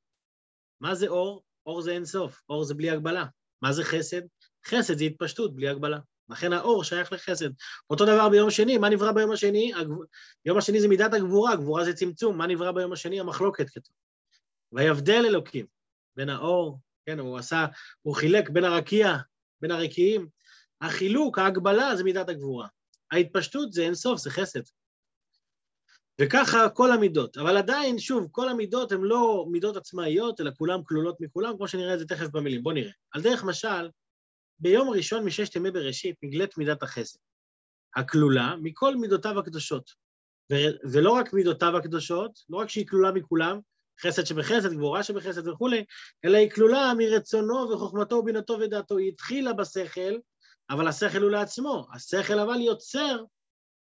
מה 0.80 0.94
זה 0.94 1.08
אור? 1.08 1.42
אור 1.66 1.82
זה 1.82 1.92
אין 1.92 2.04
סוף, 2.04 2.42
אור 2.48 2.64
זה 2.64 2.74
בלי 2.74 2.90
הגבלה. 2.90 3.26
מה 3.62 3.72
זה 3.72 3.84
חסד? 3.84 4.20
חסד 4.66 4.98
זה 4.98 5.04
התפשטות 5.04 5.54
בלי 5.54 5.68
הגבלה. 5.68 5.98
לכן 6.28 6.52
האור 6.52 6.84
שייך 6.84 7.12
לחסד. 7.12 7.50
אותו 7.90 8.04
דבר 8.06 8.28
ביום 8.28 8.50
שני, 8.50 8.78
מה 8.78 8.88
נברא 8.88 9.12
ביום 9.12 9.32
השני? 9.32 9.74
הגב... 9.74 9.94
יום 10.44 10.58
השני 10.58 10.80
זה 10.80 10.88
מידת 10.88 11.14
הגבורה, 11.14 11.56
גבורה 11.56 11.84
זה 11.84 11.94
צמצום, 11.94 12.38
מה 12.38 12.46
נברא 12.46 12.72
ביום 12.72 12.92
השני? 12.92 13.20
המחלוקת 13.20 13.70
כתוב. 13.70 13.94
ויבדל 14.72 15.24
אלוקים 15.26 15.66
בין 16.16 16.28
האור, 16.28 16.78
כן, 17.06 17.18
הוא 17.18 17.38
עשה, 17.38 17.66
הוא 18.02 18.14
חילק 18.14 18.50
בין 18.50 18.64
הרקיע, 18.64 19.16
בין 19.60 19.70
הרקיעים. 19.70 20.28
החילוק, 20.80 21.38
ההגבלה, 21.38 21.96
זה 21.96 22.04
מידת 22.04 22.28
הגבורה. 22.28 22.68
ההתפשטות 23.10 23.72
זה 23.72 23.82
אינסוף, 23.82 24.20
זה 24.20 24.30
חסד. 24.30 24.60
וככה 26.20 26.68
כל 26.68 26.92
המידות. 26.92 27.36
אבל 27.36 27.56
עדיין, 27.56 27.98
שוב, 27.98 28.28
כל 28.30 28.48
המידות 28.48 28.92
הן 28.92 29.00
לא 29.00 29.46
מידות 29.50 29.76
עצמאיות, 29.76 30.40
אלא 30.40 30.50
כולן 30.58 30.80
כלולות 30.84 31.20
מכולם, 31.20 31.56
כמו 31.56 31.68
שנראה 31.68 31.94
את 31.94 31.98
זה 31.98 32.06
תכף 32.06 32.26
במילים. 32.32 32.62
בואו 32.62 32.74
נראה. 32.74 32.92
על 33.12 33.22
דרך 33.22 33.44
משל, 33.44 33.90
ביום 34.58 34.90
ראשון 34.90 35.24
מששת 35.24 35.56
ימי 35.56 35.70
בראשית 35.70 36.16
נגלית 36.22 36.58
מידת 36.58 36.82
החסד, 36.82 37.18
הכלולה 37.96 38.56
מכל 38.62 38.96
מידותיו 38.96 39.38
הקדושות. 39.38 39.90
ו- 40.52 40.90
ולא 40.92 41.10
רק 41.10 41.32
מידותיו 41.32 41.76
הקדושות, 41.76 42.38
לא 42.48 42.56
רק 42.56 42.68
שהיא 42.68 42.86
כלולה 42.86 43.12
מכולם, 43.12 43.60
חסד 44.02 44.24
שבחסד, 44.24 44.72
גבורה 44.72 45.02
שבחסד 45.02 45.48
וכולי, 45.48 45.84
אלא 46.24 46.38
היא 46.38 46.50
כלולה 46.50 46.92
מרצונו 46.98 47.70
וחוכמתו 47.70 48.16
ובינתו 48.16 48.58
ודעתו. 48.60 48.98
היא 48.98 49.08
התחילה 49.08 49.52
בשכל, 49.52 50.18
אבל 50.70 50.88
השכל 50.88 51.22
הוא 51.22 51.30
לעצמו. 51.30 51.86
השכל 51.94 52.38
אבל 52.38 52.60
יוצר 52.60 53.24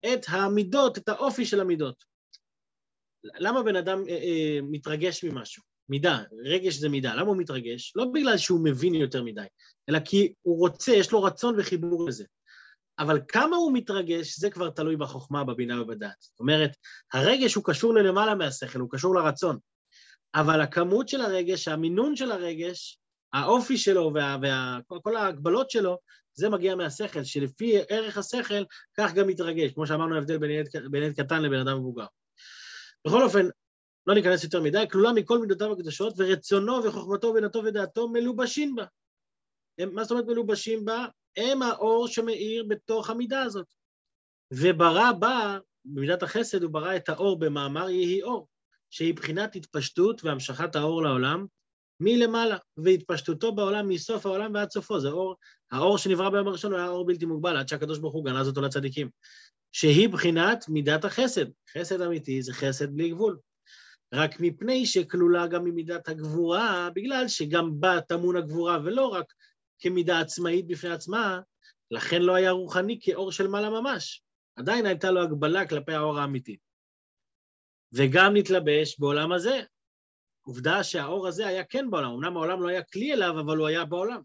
את 0.07 0.27
המידות, 0.29 0.99
את 0.99 1.09
האופי 1.09 1.47
של 1.47 1.61
המידות. 1.61 2.05
למה 3.25 3.62
בן 3.62 3.77
אדם 3.77 4.03
אה, 4.09 4.14
אה, 4.14 4.59
מתרגש 4.62 5.25
ממשהו? 5.25 5.62
מידה, 5.88 6.23
רגש 6.45 6.75
זה 6.75 6.88
מידה. 6.88 7.14
למה 7.14 7.29
הוא 7.29 7.37
מתרגש? 7.37 7.92
לא 7.97 8.05
בגלל 8.05 8.37
שהוא 8.37 8.64
מבין 8.64 8.95
יותר 8.95 9.23
מדי, 9.23 9.47
אלא 9.88 9.99
כי 10.05 10.33
הוא 10.42 10.59
רוצה, 10.59 10.92
יש 10.92 11.12
לו 11.12 11.23
רצון 11.23 11.55
וחיבור 11.59 12.09
לזה. 12.09 12.25
אבל 12.99 13.21
כמה 13.29 13.57
הוא 13.57 13.73
מתרגש, 13.73 14.38
זה 14.38 14.51
כבר 14.51 14.71
תלוי 14.71 14.97
בחוכמה, 14.97 15.45
בבינה 15.45 15.83
ובדעת. 15.83 16.16
זאת 16.21 16.40
אומרת, 16.40 16.71
הרגש 17.12 17.55
הוא 17.55 17.64
קשור 17.64 17.95
ללמעלה 17.95 18.35
מהשכל, 18.35 18.79
הוא 18.79 18.90
קשור 18.90 19.14
לרצון. 19.14 19.59
אבל 20.35 20.61
הכמות 20.61 21.09
של 21.09 21.21
הרגש, 21.21 21.68
המינון 21.68 22.16
של 22.16 22.33
הרגש, 22.33 22.99
האופי 23.33 23.79
שלו 23.79 24.12
וכל 24.88 25.16
ההגבלות 25.16 25.71
שלו, 25.71 25.99
זה 26.35 26.49
מגיע 26.49 26.75
מהשכל, 26.75 27.25
שלפי 27.25 27.79
ערך 27.88 28.18
השכל, 28.18 28.64
כך 28.99 29.14
גם 29.14 29.27
מתרגש, 29.27 29.73
כמו 29.73 29.87
שאמרנו, 29.87 30.14
ההבדל 30.14 30.38
בין 30.38 30.51
ילד, 30.51 30.68
בין 30.90 31.03
ילד 31.03 31.21
קטן 31.21 31.42
לבן 31.42 31.59
אדם 31.59 31.79
מבוגר. 31.79 32.07
בכל 33.07 33.23
אופן, 33.23 33.47
לא 34.07 34.14
ניכנס 34.14 34.45
יותר 34.45 34.61
מדי, 34.61 34.85
כלולה 34.90 35.12
מכל 35.12 35.38
מידותיו 35.38 35.73
הקדושות, 35.73 36.14
ורצונו 36.16 36.85
וחוכמתו 36.85 37.27
ובינתו 37.27 37.64
ודעתו 37.64 38.09
מלובשים 38.09 38.75
בה. 38.75 38.85
הם, 39.79 39.95
מה 39.95 40.03
זאת 40.03 40.11
אומרת 40.11 40.27
מלובשים 40.27 40.85
בה? 40.85 41.07
הם 41.37 41.62
האור 41.62 42.09
שמאיר 42.09 42.64
בתוך 42.68 43.11
המידה 43.11 43.42
הזאת. 43.42 43.66
וברא 44.53 45.12
בה, 45.12 45.59
במידת 45.85 46.23
החסד 46.23 46.62
הוא 46.62 46.73
ברא 46.73 46.97
את 46.97 47.09
האור 47.09 47.38
במאמר 47.38 47.90
יהי 47.90 48.23
אור, 48.23 48.49
שהיא 48.90 49.14
בחינת 49.14 49.57
התפשטות 49.57 50.25
והמשכת 50.25 50.77
האור 50.77 51.03
לעולם 51.03 51.47
מלמעלה, 52.02 52.56
והתפשטותו 52.76 53.52
בעולם 53.52 53.88
מסוף 53.88 54.26
העולם 54.26 54.54
ועד 54.54 54.70
סופו. 54.70 55.00
זה 55.00 55.08
אור, 55.08 55.36
האור 55.70 55.98
שנברא 55.98 56.30
ביום 56.30 56.48
הראשון 56.48 56.74
היה 56.74 56.88
אור 56.88 57.06
בלתי 57.06 57.26
מוגבל, 57.26 57.56
עד 57.56 57.68
שהקדוש 57.68 57.98
ברוך 57.98 58.14
הוא 58.14 58.24
גנז 58.24 58.48
אותו 58.48 58.60
לצדיקים. 58.60 59.08
שהיא 59.72 60.08
בחינת 60.08 60.68
מידת 60.68 61.04
החסד. 61.04 61.46
חסד 61.72 62.00
אמיתי 62.00 62.42
זה 62.42 62.52
חסד 62.52 62.96
בלי 62.96 63.10
גבול. 63.10 63.38
רק 64.14 64.40
מפני 64.40 64.86
שכלולה 64.86 65.46
גם 65.46 65.64
ממידת 65.64 66.08
הגבורה, 66.08 66.88
בגלל 66.94 67.28
שגם 67.28 67.80
בה 67.80 68.00
טמון 68.00 68.36
הגבורה, 68.36 68.78
ולא 68.84 69.06
רק 69.06 69.32
כמידה 69.78 70.20
עצמאית 70.20 70.66
בפני 70.66 70.90
עצמה, 70.90 71.40
לכן 71.90 72.22
לא 72.22 72.34
היה 72.34 72.50
רוחני 72.50 72.98
כאור 73.02 73.32
של 73.32 73.46
מעלה 73.46 73.70
ממש. 73.70 74.22
עדיין 74.56 74.86
הייתה 74.86 75.10
לו 75.10 75.22
הגבלה 75.22 75.68
כלפי 75.68 75.92
האור 75.92 76.18
האמיתי. 76.18 76.56
וגם 77.92 78.36
נתלבש 78.36 78.98
בעולם 78.98 79.32
הזה. 79.32 79.60
עובדה 80.42 80.85
שהאור 80.85 81.28
הזה 81.28 81.46
היה 81.46 81.64
כן 81.64 81.90
בעולם, 81.90 82.11
אמנם 82.11 82.37
העולם 82.37 82.62
לא 82.62 82.68
היה 82.68 82.83
כלי 82.83 83.12
אליו, 83.12 83.40
אבל 83.40 83.57
הוא 83.57 83.66
היה 83.66 83.85
בעולם. 83.85 84.20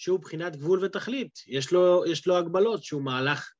שהוא 0.00 0.20
בחינת 0.20 0.56
גבול 0.56 0.84
ותכלית. 0.84 1.38
יש 1.46 1.72
לו, 1.72 2.04
יש 2.06 2.26
לו 2.26 2.36
הגבלות, 2.36 2.84
שהוא 2.84 3.02
מהלך 3.02 3.52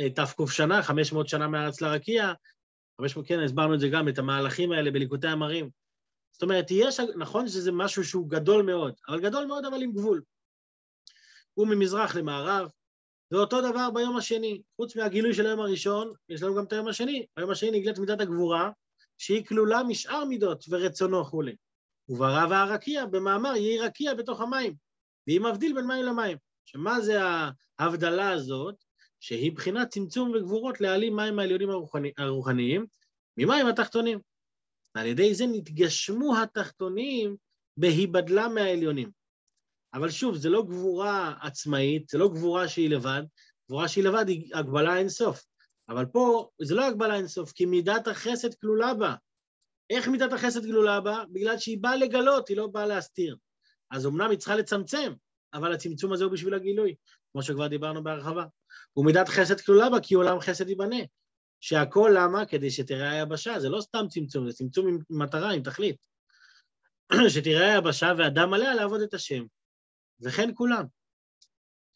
אה, 0.00 0.10
תק' 0.10 0.50
שנה, 0.50 0.82
500 0.82 1.28
שנה 1.28 1.48
מארץ 1.48 1.80
לרקיע, 1.80 2.32
500, 3.00 3.26
כן, 3.28 3.40
הסברנו 3.40 3.74
את 3.74 3.80
זה 3.80 3.88
גם, 3.88 4.08
את 4.08 4.18
המהלכים 4.18 4.72
האלה 4.72 4.90
בליקוטי 4.90 5.26
המרים. 5.26 5.70
זאת 6.32 6.42
אומרת, 6.42 6.66
יש, 6.70 7.00
נכון 7.00 7.48
שזה 7.48 7.72
משהו 7.72 8.04
שהוא 8.04 8.30
גדול 8.30 8.62
מאוד, 8.62 8.94
אבל 9.08 9.20
גדול 9.20 9.44
מאוד 9.44 9.64
אבל 9.64 9.82
עם 9.82 9.92
גבול. 9.92 10.22
הוא 11.54 11.66
ממזרח 11.66 12.16
למערב, 12.16 12.70
ואותו 13.30 13.70
דבר 13.70 13.90
ביום 13.90 14.16
השני. 14.16 14.62
חוץ 14.76 14.96
מהגילוי 14.96 15.34
של 15.34 15.46
היום 15.46 15.60
הראשון, 15.60 16.12
יש 16.28 16.42
לנו 16.42 16.54
גם 16.54 16.64
את 16.64 16.72
היום 16.72 16.88
השני. 16.88 17.26
ביום 17.36 17.50
השני 17.50 17.70
נגלית 17.70 17.98
מידת 17.98 18.20
הגבורה, 18.20 18.70
שהיא 19.18 19.44
כלולה 19.44 19.82
משאר 19.82 20.24
מידות 20.24 20.64
ורצונו 20.68 21.20
וכולי. 21.20 21.56
וברא 22.08 22.46
והרקיע, 22.50 23.06
במאמר 23.06 23.56
יהי 23.56 23.78
רקיע 23.78 24.14
בתוך 24.14 24.40
המים, 24.40 24.74
והיא 25.26 25.40
מבדיל 25.40 25.74
בין 25.74 25.86
מים 25.86 26.04
למים. 26.04 26.36
שמה 26.64 27.00
זה 27.00 27.20
ההבדלה 27.78 28.30
הזאת? 28.30 28.74
שהיא 29.20 29.52
בחינת 29.52 29.88
צמצום 29.88 30.32
וגבורות 30.34 30.80
להעלים 30.80 31.16
מים 31.16 31.38
העליונים 31.38 31.70
הרוחני, 31.70 32.12
הרוחניים 32.18 32.86
ממים 33.36 33.66
התחתונים. 33.66 34.18
ועל 34.94 35.06
ידי 35.06 35.34
זה 35.34 35.44
נתגשמו 35.46 36.36
התחתונים 36.42 37.36
בהיבדלם 37.76 38.54
מהעליונים. 38.54 39.10
אבל 39.94 40.10
שוב, 40.10 40.36
זה 40.36 40.48
לא 40.48 40.62
גבורה 40.62 41.34
עצמאית, 41.42 42.08
זה 42.08 42.18
לא 42.18 42.28
גבורה 42.28 42.68
שהיא 42.68 42.90
לבד, 42.90 43.22
גבורה 43.66 43.88
שהיא 43.88 44.04
לבד 44.04 44.28
היא 44.28 44.54
הגבלה 44.54 44.96
אינסוף. 44.96 45.44
אבל 45.88 46.06
פה 46.06 46.48
זה 46.62 46.74
לא 46.74 46.86
הגבלה 46.86 47.16
אינסוף, 47.16 47.52
כי 47.52 47.66
מידת 47.66 48.08
החסד 48.08 48.54
כלולה 48.54 48.94
בה. 48.94 49.14
איך 49.90 50.08
מידת 50.08 50.32
החסד 50.32 50.64
כלולה 50.66 51.00
בה? 51.00 51.24
בגלל 51.32 51.58
שהיא 51.58 51.78
באה 51.80 51.96
לגלות, 51.96 52.48
היא 52.48 52.56
לא 52.56 52.66
באה 52.66 52.86
להסתיר. 52.86 53.36
אז 53.90 54.06
אמנם 54.06 54.30
היא 54.30 54.38
צריכה 54.38 54.56
לצמצם, 54.56 55.12
אבל 55.54 55.72
הצמצום 55.72 56.12
הזה 56.12 56.24
הוא 56.24 56.32
בשביל 56.32 56.54
הגילוי, 56.54 56.94
כמו 57.32 57.42
שכבר 57.42 57.66
דיברנו 57.66 58.04
בהרחבה. 58.04 58.44
ומידת 58.96 59.28
חסד 59.28 59.60
כלולה 59.60 59.90
בה, 59.90 60.00
כי 60.00 60.14
עולם 60.14 60.40
חסד 60.40 60.68
ייבנה. 60.68 61.00
שהכל 61.60 62.10
למה? 62.14 62.46
כדי 62.46 62.70
שתראה 62.70 63.10
היבשה, 63.10 63.60
זה 63.60 63.68
לא 63.68 63.80
סתם 63.80 64.04
צמצום, 64.08 64.50
זה 64.50 64.56
צמצום 64.56 64.88
עם 64.88 64.98
מטרה, 65.10 65.52
עם 65.52 65.62
תכלית. 65.62 66.06
שתראה 67.34 67.74
היבשה 67.74 68.12
ואדם 68.18 68.54
עליה 68.54 68.74
לעבוד 68.74 69.00
את 69.00 69.14
השם. 69.14 69.44
וכן 70.20 70.50
כולם. 70.54 70.84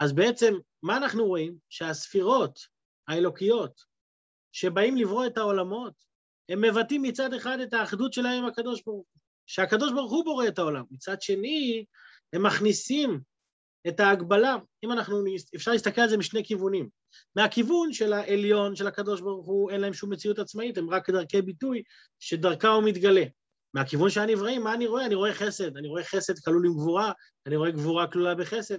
אז 0.00 0.12
בעצם, 0.12 0.54
מה 0.82 0.96
אנחנו 0.96 1.24
רואים? 1.24 1.58
שהספירות 1.68 2.58
האלוקיות 3.08 3.80
שבאים 4.52 4.96
לברוא 4.96 5.26
את 5.26 5.38
העולמות, 5.38 5.92
הם 6.48 6.60
מבטאים 6.60 7.02
מצד 7.02 7.34
אחד 7.34 7.60
את 7.60 7.72
האחדות 7.72 8.12
שלהם 8.12 8.42
עם 8.42 8.48
הקדוש 8.48 8.82
ברוך 8.86 8.96
הוא, 8.96 9.04
שהקדוש 9.46 9.92
ברוך 9.92 10.12
הוא 10.12 10.24
בורא 10.24 10.48
את 10.48 10.58
העולם. 10.58 10.84
מצד 10.90 11.22
שני, 11.22 11.84
הם 12.32 12.46
מכניסים 12.46 13.20
את 13.88 14.00
ההגבלה, 14.00 14.56
אם 14.84 14.92
אנחנו, 14.92 15.24
אפשר 15.56 15.70
להסתכל 15.70 16.00
על 16.00 16.08
זה 16.08 16.16
משני 16.16 16.44
כיוונים. 16.44 16.88
מהכיוון 17.36 17.92
של 17.92 18.12
העליון, 18.12 18.76
של 18.76 18.86
הקדוש 18.86 19.20
ברוך 19.20 19.46
הוא, 19.46 19.70
אין 19.70 19.80
להם 19.80 19.92
שום 19.92 20.12
מציאות 20.12 20.38
עצמאית, 20.38 20.78
הם 20.78 20.90
רק 20.90 21.10
דרכי 21.10 21.42
ביטוי 21.42 21.82
שדרכה 22.18 22.68
הוא 22.68 22.84
מתגלה. 22.84 23.24
מהכיוון 23.74 24.10
של 24.10 24.20
הנבראים, 24.20 24.62
מה 24.62 24.74
אני 24.74 24.86
רואה? 24.86 25.06
אני 25.06 25.14
רואה 25.14 25.34
חסד, 25.34 25.76
אני 25.76 25.88
רואה 25.88 26.04
חסד 26.04 26.38
כלול 26.44 26.66
עם 26.66 26.72
גבורה, 26.72 27.12
אני 27.46 27.56
רואה 27.56 27.70
גבורה 27.70 28.12
כלולה 28.12 28.34
בחסד, 28.34 28.78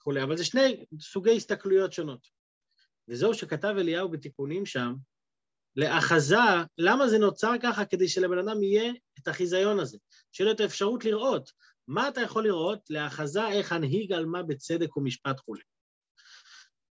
וכולי, 0.00 0.22
אבל 0.22 0.36
זה 0.36 0.44
שני 0.44 0.84
סוגי 1.00 1.36
הסתכלויות 1.36 1.92
שונות. 1.92 2.41
וזהו 3.08 3.34
שכתב 3.34 3.74
אליהו 3.78 4.08
בתיקונים 4.08 4.66
שם, 4.66 4.94
לאחזה, 5.76 6.36
למה 6.78 7.08
זה 7.08 7.18
נוצר 7.18 7.52
ככה? 7.62 7.84
כדי 7.84 8.08
שלבן 8.08 8.38
אדם 8.38 8.62
יהיה 8.62 8.92
את 9.18 9.28
החיזיון 9.28 9.80
הזה, 9.80 9.98
שיהיה 10.32 10.50
לו 10.50 10.54
את 10.54 10.60
האפשרות 10.60 11.04
לראות. 11.04 11.50
מה 11.88 12.08
אתה 12.08 12.20
יכול 12.20 12.44
לראות? 12.44 12.80
לאחזה 12.90 13.48
איך 13.48 13.72
הנהיג 13.72 14.12
על 14.12 14.26
מה 14.26 14.42
בצדק 14.42 14.96
ומשפט 14.96 15.40
כולי. 15.40 15.62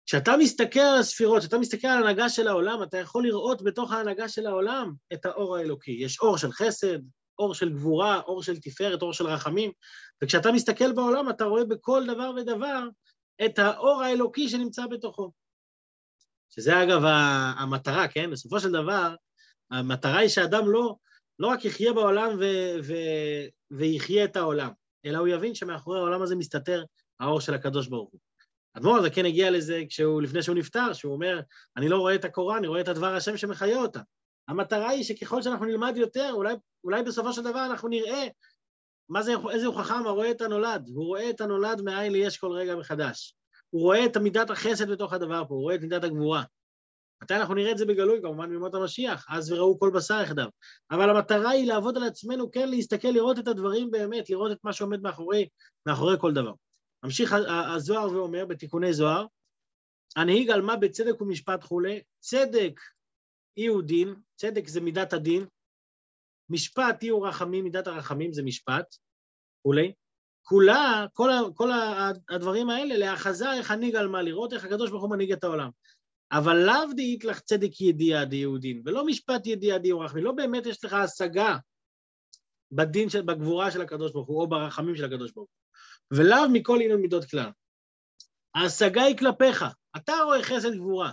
כשאתה 0.06 0.36
מסתכל 0.36 0.80
על 0.80 0.98
הספירות, 0.98 1.40
כשאתה 1.40 1.58
מסתכל 1.58 1.86
על 1.86 1.96
ההנהגה 1.96 2.28
של 2.28 2.48
העולם, 2.48 2.82
אתה 2.82 2.98
יכול 2.98 3.26
לראות 3.26 3.62
בתוך 3.62 3.92
ההנהגה 3.92 4.28
של 4.28 4.46
העולם 4.46 4.92
את 5.12 5.26
האור 5.26 5.56
האלוקי. 5.56 5.96
יש 6.00 6.20
אור 6.20 6.38
של 6.38 6.52
חסד, 6.52 6.98
אור 7.38 7.54
של 7.54 7.72
גבורה, 7.72 8.20
אור 8.20 8.42
של 8.42 8.60
תפארת, 8.60 9.02
אור 9.02 9.12
של 9.12 9.26
רחמים, 9.26 9.72
וכשאתה 10.24 10.52
מסתכל 10.52 10.92
בעולם 10.92 11.30
אתה 11.30 11.44
רואה 11.44 11.64
בכל 11.64 12.04
דבר 12.06 12.30
ודבר 12.36 12.88
את 13.44 13.58
האור 13.58 14.02
האלוקי 14.02 14.48
שנמצא 14.48 14.86
בתוכו. 14.86 15.32
שזה 16.50 16.82
אגב 16.82 17.02
המטרה, 17.58 18.08
כן? 18.08 18.30
בסופו 18.30 18.60
של 18.60 18.72
דבר, 18.72 19.14
המטרה 19.70 20.18
היא 20.18 20.28
שאדם 20.28 20.70
לא, 20.70 20.96
לא 21.38 21.46
רק 21.46 21.64
יחיה 21.64 21.92
בעולם 21.92 22.36
ו, 22.40 22.44
ו, 22.84 22.94
ויחיה 23.70 24.24
את 24.24 24.36
העולם, 24.36 24.70
אלא 25.04 25.18
הוא 25.18 25.28
יבין 25.28 25.54
שמאחורי 25.54 25.98
העולם 25.98 26.22
הזה 26.22 26.36
מסתתר 26.36 26.84
האור 27.20 27.40
של 27.40 27.54
הקדוש 27.54 27.88
ברוך 27.88 28.10
הוא. 28.12 28.20
אדמו"ר 28.74 28.96
הזה 28.96 29.10
כן 29.10 29.26
הגיע 29.26 29.50
לזה 29.50 29.82
כשהוא, 29.88 30.22
לפני 30.22 30.42
שהוא 30.42 30.56
נפטר, 30.56 30.92
שהוא 30.92 31.12
אומר, 31.12 31.40
אני 31.76 31.88
לא 31.88 31.98
רואה 31.98 32.14
את 32.14 32.24
הקורה, 32.24 32.58
אני 32.58 32.66
רואה 32.66 32.80
את 32.80 32.88
הדבר 32.88 33.14
השם 33.14 33.36
שמחיה 33.36 33.78
אותה. 33.78 34.00
המטרה 34.48 34.88
היא 34.88 35.04
שככל 35.04 35.42
שאנחנו 35.42 35.64
נלמד 35.64 35.96
יותר, 35.96 36.30
אולי, 36.32 36.54
אולי 36.84 37.02
בסופו 37.02 37.32
של 37.32 37.42
דבר 37.42 37.66
אנחנו 37.66 37.88
נראה 37.88 38.28
מה 39.08 39.22
זה, 39.22 39.32
איזה 39.50 39.66
הוא 39.66 39.76
חכם 39.76 40.06
הרואה 40.06 40.30
את 40.30 40.40
הנולד? 40.40 40.88
הוא 40.94 41.06
רואה 41.06 41.30
את 41.30 41.40
הנולד 41.40 41.80
מאין 41.80 42.12
ליש 42.12 42.38
כל 42.38 42.52
רגע 42.52 42.76
מחדש. 42.76 43.34
הוא 43.70 43.82
רואה 43.82 44.06
את 44.06 44.16
מידת 44.16 44.50
החסד 44.50 44.90
בתוך 44.90 45.12
הדבר 45.12 45.44
פה, 45.48 45.54
הוא 45.54 45.62
רואה 45.62 45.74
את 45.74 45.80
מידת 45.80 46.04
הגבורה. 46.04 46.42
מתי 47.22 47.34
אנחנו 47.34 47.54
נראה 47.54 47.72
את 47.72 47.78
זה 47.78 47.86
בגלוי? 47.86 48.20
כמובן 48.22 48.50
בימות 48.50 48.74
המשיח, 48.74 49.26
אז 49.28 49.52
וראו 49.52 49.78
כל 49.78 49.90
בשר 49.94 50.20
יחדיו. 50.22 50.48
אבל 50.90 51.10
המטרה 51.10 51.50
היא 51.50 51.66
לעבוד 51.66 51.96
על 51.96 52.04
עצמנו, 52.04 52.50
כן 52.50 52.68
להסתכל, 52.68 53.08
לראות 53.08 53.38
את 53.38 53.48
הדברים 53.48 53.90
באמת, 53.90 54.30
לראות 54.30 54.52
את 54.52 54.58
מה 54.64 54.72
שעומד 54.72 55.00
מאחורי, 55.00 55.48
מאחורי 55.86 56.16
כל 56.20 56.32
דבר. 56.32 56.52
ממשיך 57.04 57.34
הזוהר 57.74 58.12
ואומר 58.12 58.46
בתיקוני 58.46 58.92
זוהר, 58.92 59.26
הנהיג 60.16 60.50
על 60.50 60.62
מה 60.62 60.76
בצדק 60.76 61.20
ומשפט 61.20 61.64
כולי, 61.64 62.02
צדק 62.20 62.80
אי 63.56 63.66
הוא 63.66 63.82
דין, 63.82 64.14
צדק 64.36 64.68
זה 64.68 64.80
מידת 64.80 65.12
הדין, 65.12 65.46
משפט 66.50 67.02
אי 67.02 67.08
הוא 67.08 67.26
רחמים, 67.26 67.64
מידת 67.64 67.86
הרחמים 67.86 68.32
זה 68.32 68.42
משפט, 68.42 68.96
כולי. 69.62 69.92
כולה, 70.50 71.06
כל, 71.12 71.30
כל 71.54 71.70
הדברים 72.30 72.70
האלה, 72.70 72.96
להאחזה 72.96 73.52
איך 73.52 73.70
הנהיג 73.70 73.96
על 73.96 74.08
מה, 74.08 74.22
לראות 74.22 74.52
איך 74.52 74.64
הקדוש 74.64 74.90
ברוך 74.90 75.02
הוא 75.02 75.10
מנהיג 75.10 75.32
את 75.32 75.44
העולם. 75.44 75.70
אבל 76.32 76.56
לאו 76.56 76.92
דאית 76.96 77.24
לך 77.24 77.40
צדק 77.40 77.80
ידיעה 77.80 78.24
דיהודין, 78.24 78.82
ולא 78.84 79.06
משפט 79.06 79.46
ידיעה 79.46 79.78
דיהו 79.78 80.00
רחמי, 80.00 80.20
לא 80.20 80.32
באמת 80.32 80.66
יש 80.66 80.84
לך 80.84 80.92
השגה 80.92 81.56
בדין, 82.72 83.08
של, 83.08 83.22
בגבורה 83.22 83.70
של 83.70 83.82
הקדוש 83.82 84.12
ברוך 84.12 84.28
הוא, 84.28 84.40
או 84.40 84.48
ברחמים 84.48 84.96
של 84.96 85.04
הקדוש 85.04 85.32
ברוך 85.32 85.48
הוא. 85.48 86.18
ולאו 86.18 86.48
מכל 86.52 86.80
עניין 86.82 87.00
מידות 87.00 87.24
כלל. 87.24 87.50
ההשגה 88.54 89.02
היא 89.02 89.16
כלפיך, 89.16 89.64
אתה 89.96 90.12
רואה 90.24 90.42
חסד 90.42 90.74
גבורה, 90.74 91.12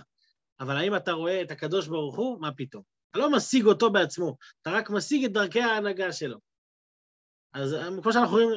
אבל 0.60 0.76
האם 0.76 0.96
אתה 0.96 1.12
רואה 1.12 1.42
את 1.42 1.50
הקדוש 1.50 1.88
ברוך 1.88 2.16
הוא? 2.16 2.40
מה 2.40 2.52
פתאום? 2.56 2.82
אתה 3.10 3.18
לא 3.18 3.32
משיג 3.32 3.66
אותו 3.66 3.90
בעצמו, 3.90 4.36
אתה 4.62 4.70
רק 4.70 4.90
משיג 4.90 5.24
את 5.24 5.32
דרכי 5.32 5.60
ההנהגה 5.60 6.12
שלו. 6.12 6.47
אז 7.54 7.76
כמו 8.02 8.12
שאנחנו 8.12 8.36
רואים, 8.36 8.48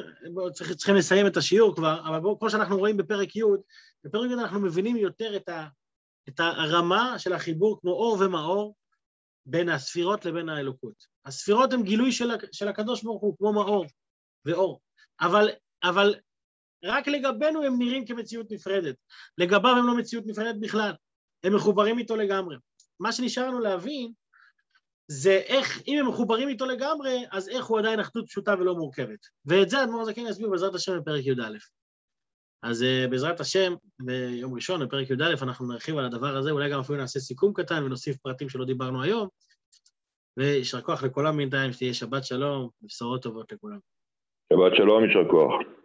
צריכים 0.76 0.94
לסיים 0.94 1.26
את 1.26 1.36
השיעור 1.36 1.76
כבר, 1.76 2.00
אבל 2.08 2.20
בואו, 2.20 2.38
כמו 2.38 2.50
שאנחנו 2.50 2.78
רואים 2.78 2.96
בפרק 2.96 3.36
י', 3.36 3.42
בפרק 4.04 4.30
י' 4.30 4.34
אנחנו 4.34 4.60
מבינים 4.60 4.96
יותר 4.96 5.36
את, 5.36 5.48
ה, 5.48 5.66
את 6.28 6.40
הרמה 6.40 7.18
של 7.18 7.32
החיבור 7.32 7.80
כמו 7.80 7.90
אור 7.90 8.16
ומאור 8.20 8.74
בין 9.46 9.68
הספירות 9.68 10.24
לבין 10.24 10.48
האלוקות. 10.48 11.06
הספירות 11.24 11.72
הן 11.72 11.82
גילוי 11.82 12.12
של, 12.12 12.30
של 12.52 12.68
הקדוש 12.68 13.02
ברוך 13.02 13.22
הוא, 13.22 13.36
כמו 13.38 13.52
מאור 13.52 13.86
ואור, 14.44 14.80
אבל, 15.20 15.50
אבל 15.82 16.14
רק 16.84 17.08
לגבינו 17.08 17.62
הם 17.62 17.78
נראים 17.78 18.06
כמציאות 18.06 18.46
נפרדת, 18.50 18.96
לגביו 19.38 19.76
הם 19.76 19.86
לא 19.86 19.96
מציאות 19.96 20.24
נפרדת 20.26 20.56
בכלל, 20.60 20.92
הם 21.44 21.56
מחוברים 21.56 21.98
איתו 21.98 22.16
לגמרי. 22.16 22.56
מה 23.00 23.12
שנשאר 23.12 23.48
לנו 23.48 23.58
להבין 23.58 24.12
זה 25.12 25.40
איך, 25.46 25.82
אם 25.88 25.98
הם 25.98 26.08
מחוברים 26.08 26.48
איתו 26.48 26.66
לגמרי, 26.66 27.24
אז 27.30 27.48
איך 27.48 27.66
הוא 27.66 27.78
עדיין 27.78 28.00
אחדות 28.00 28.26
פשוטה 28.26 28.54
ולא 28.58 28.74
מורכבת. 28.74 29.18
ואת 29.46 29.68
זה 29.70 29.82
אדמו"ר 29.82 30.04
זקן 30.04 30.22
יסביר 30.26 30.48
בעזרת 30.50 30.74
השם 30.74 30.98
בפרק 30.98 31.26
י"א. 31.26 31.58
אז 32.62 32.82
uh, 32.82 33.10
בעזרת 33.10 33.40
השם, 33.40 33.74
ביום 34.00 34.54
ראשון, 34.54 34.86
בפרק 34.86 35.10
י"א, 35.10 35.34
אנחנו 35.42 35.72
נרחיב 35.72 35.98
על 35.98 36.04
הדבר 36.04 36.36
הזה, 36.36 36.50
אולי 36.50 36.70
גם 36.70 36.80
אפילו 36.80 36.98
נעשה 36.98 37.20
סיכום 37.20 37.52
קטן 37.52 37.84
ונוסיף 37.84 38.16
פרטים 38.16 38.48
שלא 38.48 38.64
דיברנו 38.64 39.02
היום. 39.02 39.28
ויישר 40.36 40.80
כוח 40.80 41.02
לכולם 41.02 41.36
בינתיים, 41.36 41.72
שתהיה 41.72 41.94
שבת 41.94 42.24
שלום 42.24 42.68
ובשורות 42.82 43.22
טובות 43.22 43.52
לכולם. 43.52 43.78
שבת 44.52 44.76
שלום, 44.76 45.04
יישר 45.04 45.30
כוח. 45.30 45.81